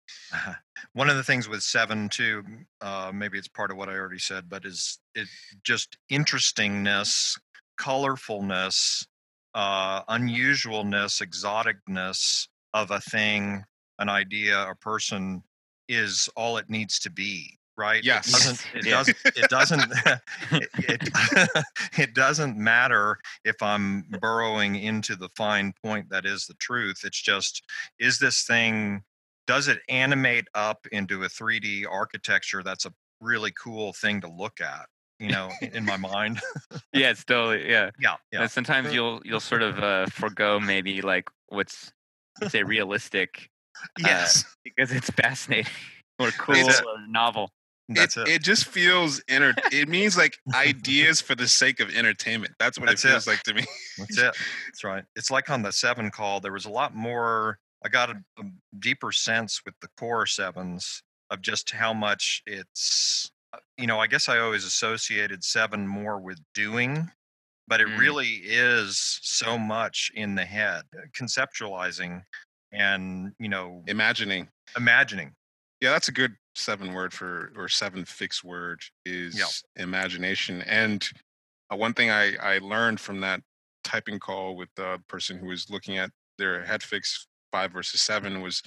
[0.93, 2.43] One of the things with seven too,
[2.81, 5.27] uh, maybe it's part of what I already said, but is it
[5.63, 7.37] just interestingness,
[7.79, 9.07] colorfulness,
[9.55, 13.63] uh, unusualness, exoticness of a thing,
[13.99, 15.43] an idea, a person
[15.87, 17.57] is all it needs to be.
[17.75, 18.03] Right?
[18.03, 18.27] Yes.
[18.35, 18.67] It doesn't.
[18.75, 18.91] It Yeah.
[18.91, 19.17] doesn't.
[19.25, 19.93] It doesn't.
[20.51, 21.63] it, it,
[21.97, 27.01] it doesn't matter if I'm burrowing into the fine point that is the truth.
[27.03, 27.63] It's just,
[27.99, 29.03] is this thing
[29.47, 34.61] does it animate up into a 3D architecture that's a really cool thing to look
[34.61, 34.85] at,
[35.19, 36.39] you know, in, my mind?
[36.93, 37.89] yeah, it's totally yeah.
[37.99, 38.41] yeah, yeah.
[38.43, 41.91] And sometimes you'll you'll sort of uh, forego maybe like what's
[42.49, 43.49] say realistic
[43.99, 45.71] Yes, because it's fascinating
[46.19, 47.49] or cool It's- or novel.
[47.89, 48.35] that's it, it.
[48.35, 49.53] it just feels enter.
[49.71, 52.53] it means like ideas for the sake of entertainment.
[52.59, 53.11] That's what That's it it.
[53.11, 53.65] feels like to me.
[53.97, 54.35] That's it.
[54.67, 55.03] That's right.
[55.15, 57.57] It's like on the seven call, there was a lot more.
[57.85, 58.43] I got a, a
[58.79, 64.07] deeper sense with the core sevens of just how much it's, uh, you know, I
[64.07, 67.11] guess I always associated seven more with doing,
[67.67, 67.97] but it Mm.
[67.97, 72.21] really is so much in the head, uh, conceptualizing
[72.71, 74.49] and, you know, Imagining.
[74.75, 75.35] imagining.
[75.79, 79.35] Yeah, that's a good seven word for or seven fixed word is
[79.75, 80.61] imagination.
[80.63, 81.07] And
[81.71, 83.41] uh, one thing I I learned from that
[83.83, 88.41] typing call with the person who was looking at their head fix five versus seven
[88.41, 88.61] was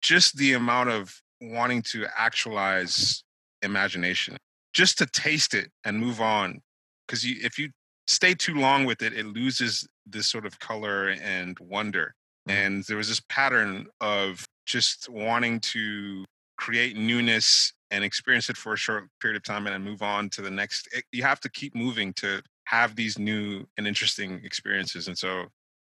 [0.00, 3.24] just the amount of wanting to actualize
[3.62, 4.36] imagination,
[4.72, 6.60] just to taste it and move on.
[7.06, 7.70] Because you, if you
[8.06, 12.14] stay too long with it, it loses this sort of color and wonder.
[12.46, 12.64] Mhm.
[12.64, 16.24] And there was this pattern of just wanting to
[16.58, 20.28] create newness and experience it for a short period of time and then move on
[20.30, 20.88] to the next.
[20.92, 25.08] It, you have to keep moving to have these new and interesting experiences.
[25.08, 25.46] And so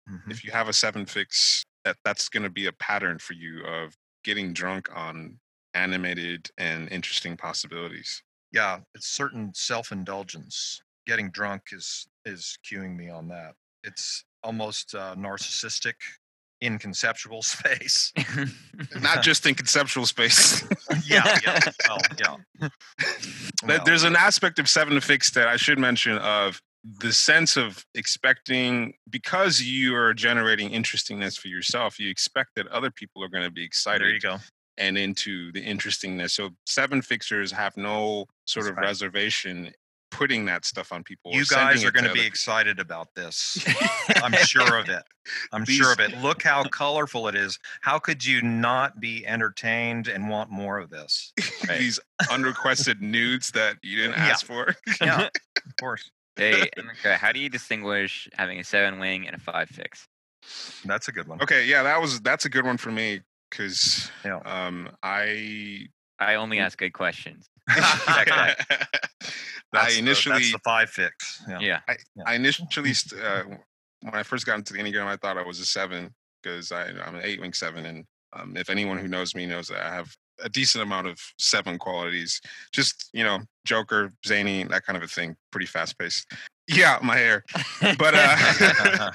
[0.05, 0.31] Mhm.
[0.31, 3.65] if you have a seven fix, that that's going to be a pattern for you
[3.65, 5.39] of getting drunk on
[5.73, 8.23] animated and interesting possibilities.
[8.51, 10.81] Yeah, it's certain self-indulgence.
[11.07, 13.53] Getting drunk is is cueing me on that.
[13.83, 15.93] It's almost uh, narcissistic
[16.61, 18.13] in conceptual space.
[19.01, 20.63] Not just in conceptual space.
[21.05, 21.59] yeah, yeah,
[21.89, 22.69] well, yeah.
[23.65, 26.61] Well, There's an aspect of seven fix that I should mention of
[26.99, 32.89] the sense of expecting because you are generating interestingness for yourself, you expect that other
[32.91, 34.37] people are going to be excited there you go.
[34.77, 36.33] and into the interestingness.
[36.33, 38.85] So seven fixers have no sort That's of right.
[38.85, 39.71] reservation
[40.11, 41.31] putting that stuff on people.
[41.33, 42.27] You guys are going to be people.
[42.27, 43.57] excited about this.
[44.21, 45.03] I'm sure of it.
[45.51, 46.15] I'm sure of it.
[46.21, 47.57] Look how colorful it is.
[47.81, 51.33] How could you not be entertained and want more of this?
[51.69, 51.79] Right.
[51.79, 51.99] These
[52.31, 54.27] unrequested nudes that you didn't Yeah.
[54.27, 54.75] ask for.
[55.01, 56.09] Yeah, of course.
[56.35, 60.07] hey, Emeka, how do you distinguish having a seven wing and a five fix?
[60.85, 61.39] That's a good one.
[61.41, 64.37] Okay, yeah, that was that's a good one for me because Yeah.
[64.43, 65.87] um, I
[66.19, 66.65] I only Mm.
[66.65, 67.47] ask good questions.
[67.69, 68.55] I
[69.73, 71.41] That's the- initially that's the five fix.
[71.47, 71.59] Yeah.
[71.59, 71.79] Yeah.
[72.25, 72.91] I initially
[73.23, 73.43] uh,
[74.01, 77.15] when I first got into the enneagram, I thought I was a seven because I'm
[77.15, 80.09] an eight wing seven, and um, if anyone who knows me knows that I have
[80.43, 82.41] a decent amount of seven qualities.
[82.73, 85.35] Just you know, Joker, zany, that kind of a thing.
[85.51, 86.25] Pretty fast paced.
[86.67, 87.43] Yeah, my hair.
[87.97, 89.11] But uh,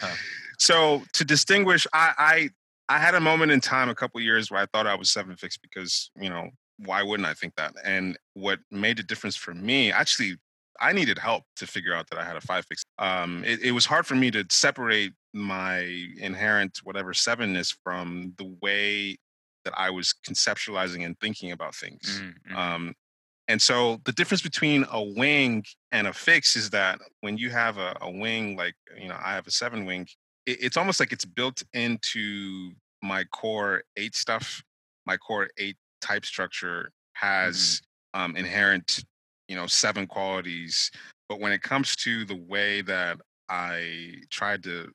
[0.59, 4.60] so to distinguish, I, I I had a moment in time a couple years where
[4.60, 7.74] I thought I was seven fixed because you know why wouldn't I think that?
[7.84, 10.36] And what made a difference for me, actually,
[10.80, 12.82] I needed help to figure out that I had a five fix.
[12.98, 15.78] Um, it, it was hard for me to separate my
[16.18, 19.16] inherent whatever sevenness from the way
[19.64, 22.22] that I was conceptualizing and thinking about things.
[22.22, 22.56] Mm, mm.
[22.56, 22.94] Um,
[23.48, 27.78] and so the difference between a wing and a fix is that when you have
[27.78, 30.06] a, a wing, like, you know, I have a seven wing,
[30.46, 32.72] it, it's almost like it's built into
[33.02, 34.62] my core eight stuff.
[35.06, 35.76] My core eight
[36.06, 37.80] type structure has
[38.14, 39.04] um, inherent,
[39.48, 40.90] you know, seven qualities.
[41.28, 43.18] But when it comes to the way that
[43.48, 44.90] I tried to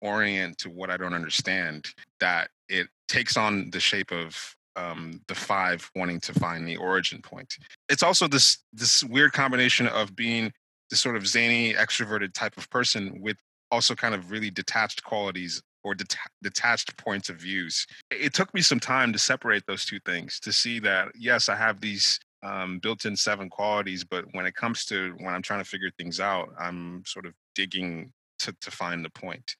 [0.00, 1.86] orient to what I don't understand,
[2.20, 4.36] that it takes on the shape of
[4.76, 7.56] um, the five wanting to find the origin point.
[7.88, 10.52] It's also this this weird combination of being
[10.90, 13.36] this sort of zany, extroverted type of person with
[13.70, 17.86] also kind of really detached qualities or deta- detached points of views.
[18.10, 21.56] It took me some time to separate those two things to see that yes, I
[21.56, 25.68] have these um, built-in seven qualities, but when it comes to when I'm trying to
[25.68, 29.56] figure things out, I'm sort of digging to to find the point.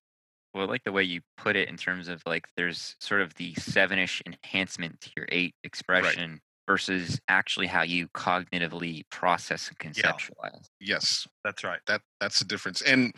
[0.55, 3.35] Well, I like the way you put it in terms of like there's sort of
[3.35, 10.13] the seven-ish enhancement to your eight expression versus actually how you cognitively process and Yeah.
[10.13, 10.65] conceptualize.
[10.81, 11.81] Yes, That's right.
[11.87, 13.13] that that's the difference and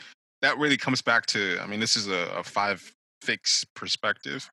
[0.47, 2.93] that really comes back to i mean this is a, a five
[3.23, 4.49] fix perspective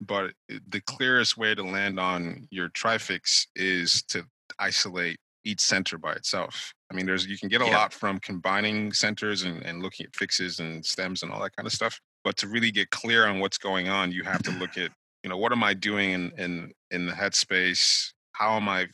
[0.00, 0.32] but
[0.68, 4.24] the clearest way to land on your trifix is to
[4.58, 6.72] isolate each center by itself.
[6.90, 7.78] I mean there's you can get a Yeah.
[7.78, 11.66] lot from combining centers and, and looking at fixes and stems and all that kind
[11.66, 14.76] of stuff but to really get clear on what's going on you have to look
[14.76, 14.90] at
[15.22, 18.12] you know what am i doing in in in the headspace?
[18.32, 18.88] How am i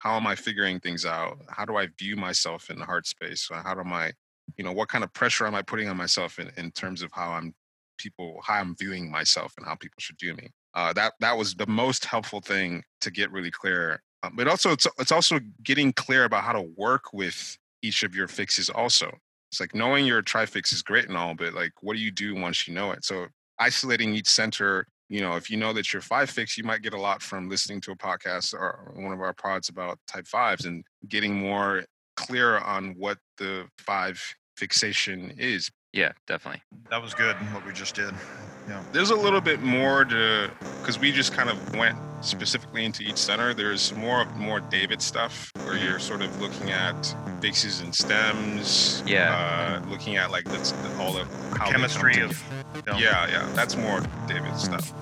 [0.00, 1.38] how am i figuring things out?
[1.48, 3.48] How do i view myself in the heart space?
[3.50, 4.12] How do i
[4.56, 7.10] you know what kind of pressure am i putting on myself in, in terms of
[7.12, 7.54] how i'm
[7.98, 10.48] people how i'm viewing myself and how people should view me.
[10.74, 14.72] Uh, that that was the most helpful thing to get really clear um, but also
[14.72, 19.10] it's it's also getting clear about how to work with each of your fixes also.
[19.50, 22.34] It's like knowing your trifix is great and all but like what do you do
[22.34, 23.04] once you know it?
[23.04, 23.26] So
[23.58, 26.94] isolating each center you know if you know that you're five fix you might get
[26.94, 30.64] a lot from listening to a podcast or one of our pods about type fives
[30.64, 31.84] and getting more
[32.16, 34.22] clear on what the five
[34.60, 36.62] fixation is Yeah, definitely.
[36.90, 37.34] That was good.
[37.54, 38.12] What we just did.
[38.68, 38.82] Yeah.
[38.92, 40.50] there's a little bit more to
[40.80, 45.50] because we just kind of went specifically into each center there's more more david stuff
[45.64, 47.00] where you're sort of looking at
[47.40, 49.32] fixes and stems Yeah.
[49.82, 52.36] uh looking at like that's all the how they come Chemistry to- of.
[52.84, 52.98] film.
[53.00, 54.92] yeah yeah that's more david stuff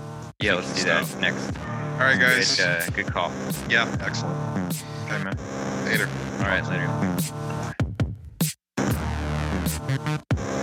[0.41, 1.45] Yeah, let's do that next.
[1.99, 3.31] all right guys Good, uh, good call.
[3.69, 3.85] Yeah.
[4.01, 4.39] Excellent.
[5.05, 5.37] Okay, man.
[5.85, 6.09] later
[6.39, 7.68] All right, later.
[9.89, 10.58] Thank you.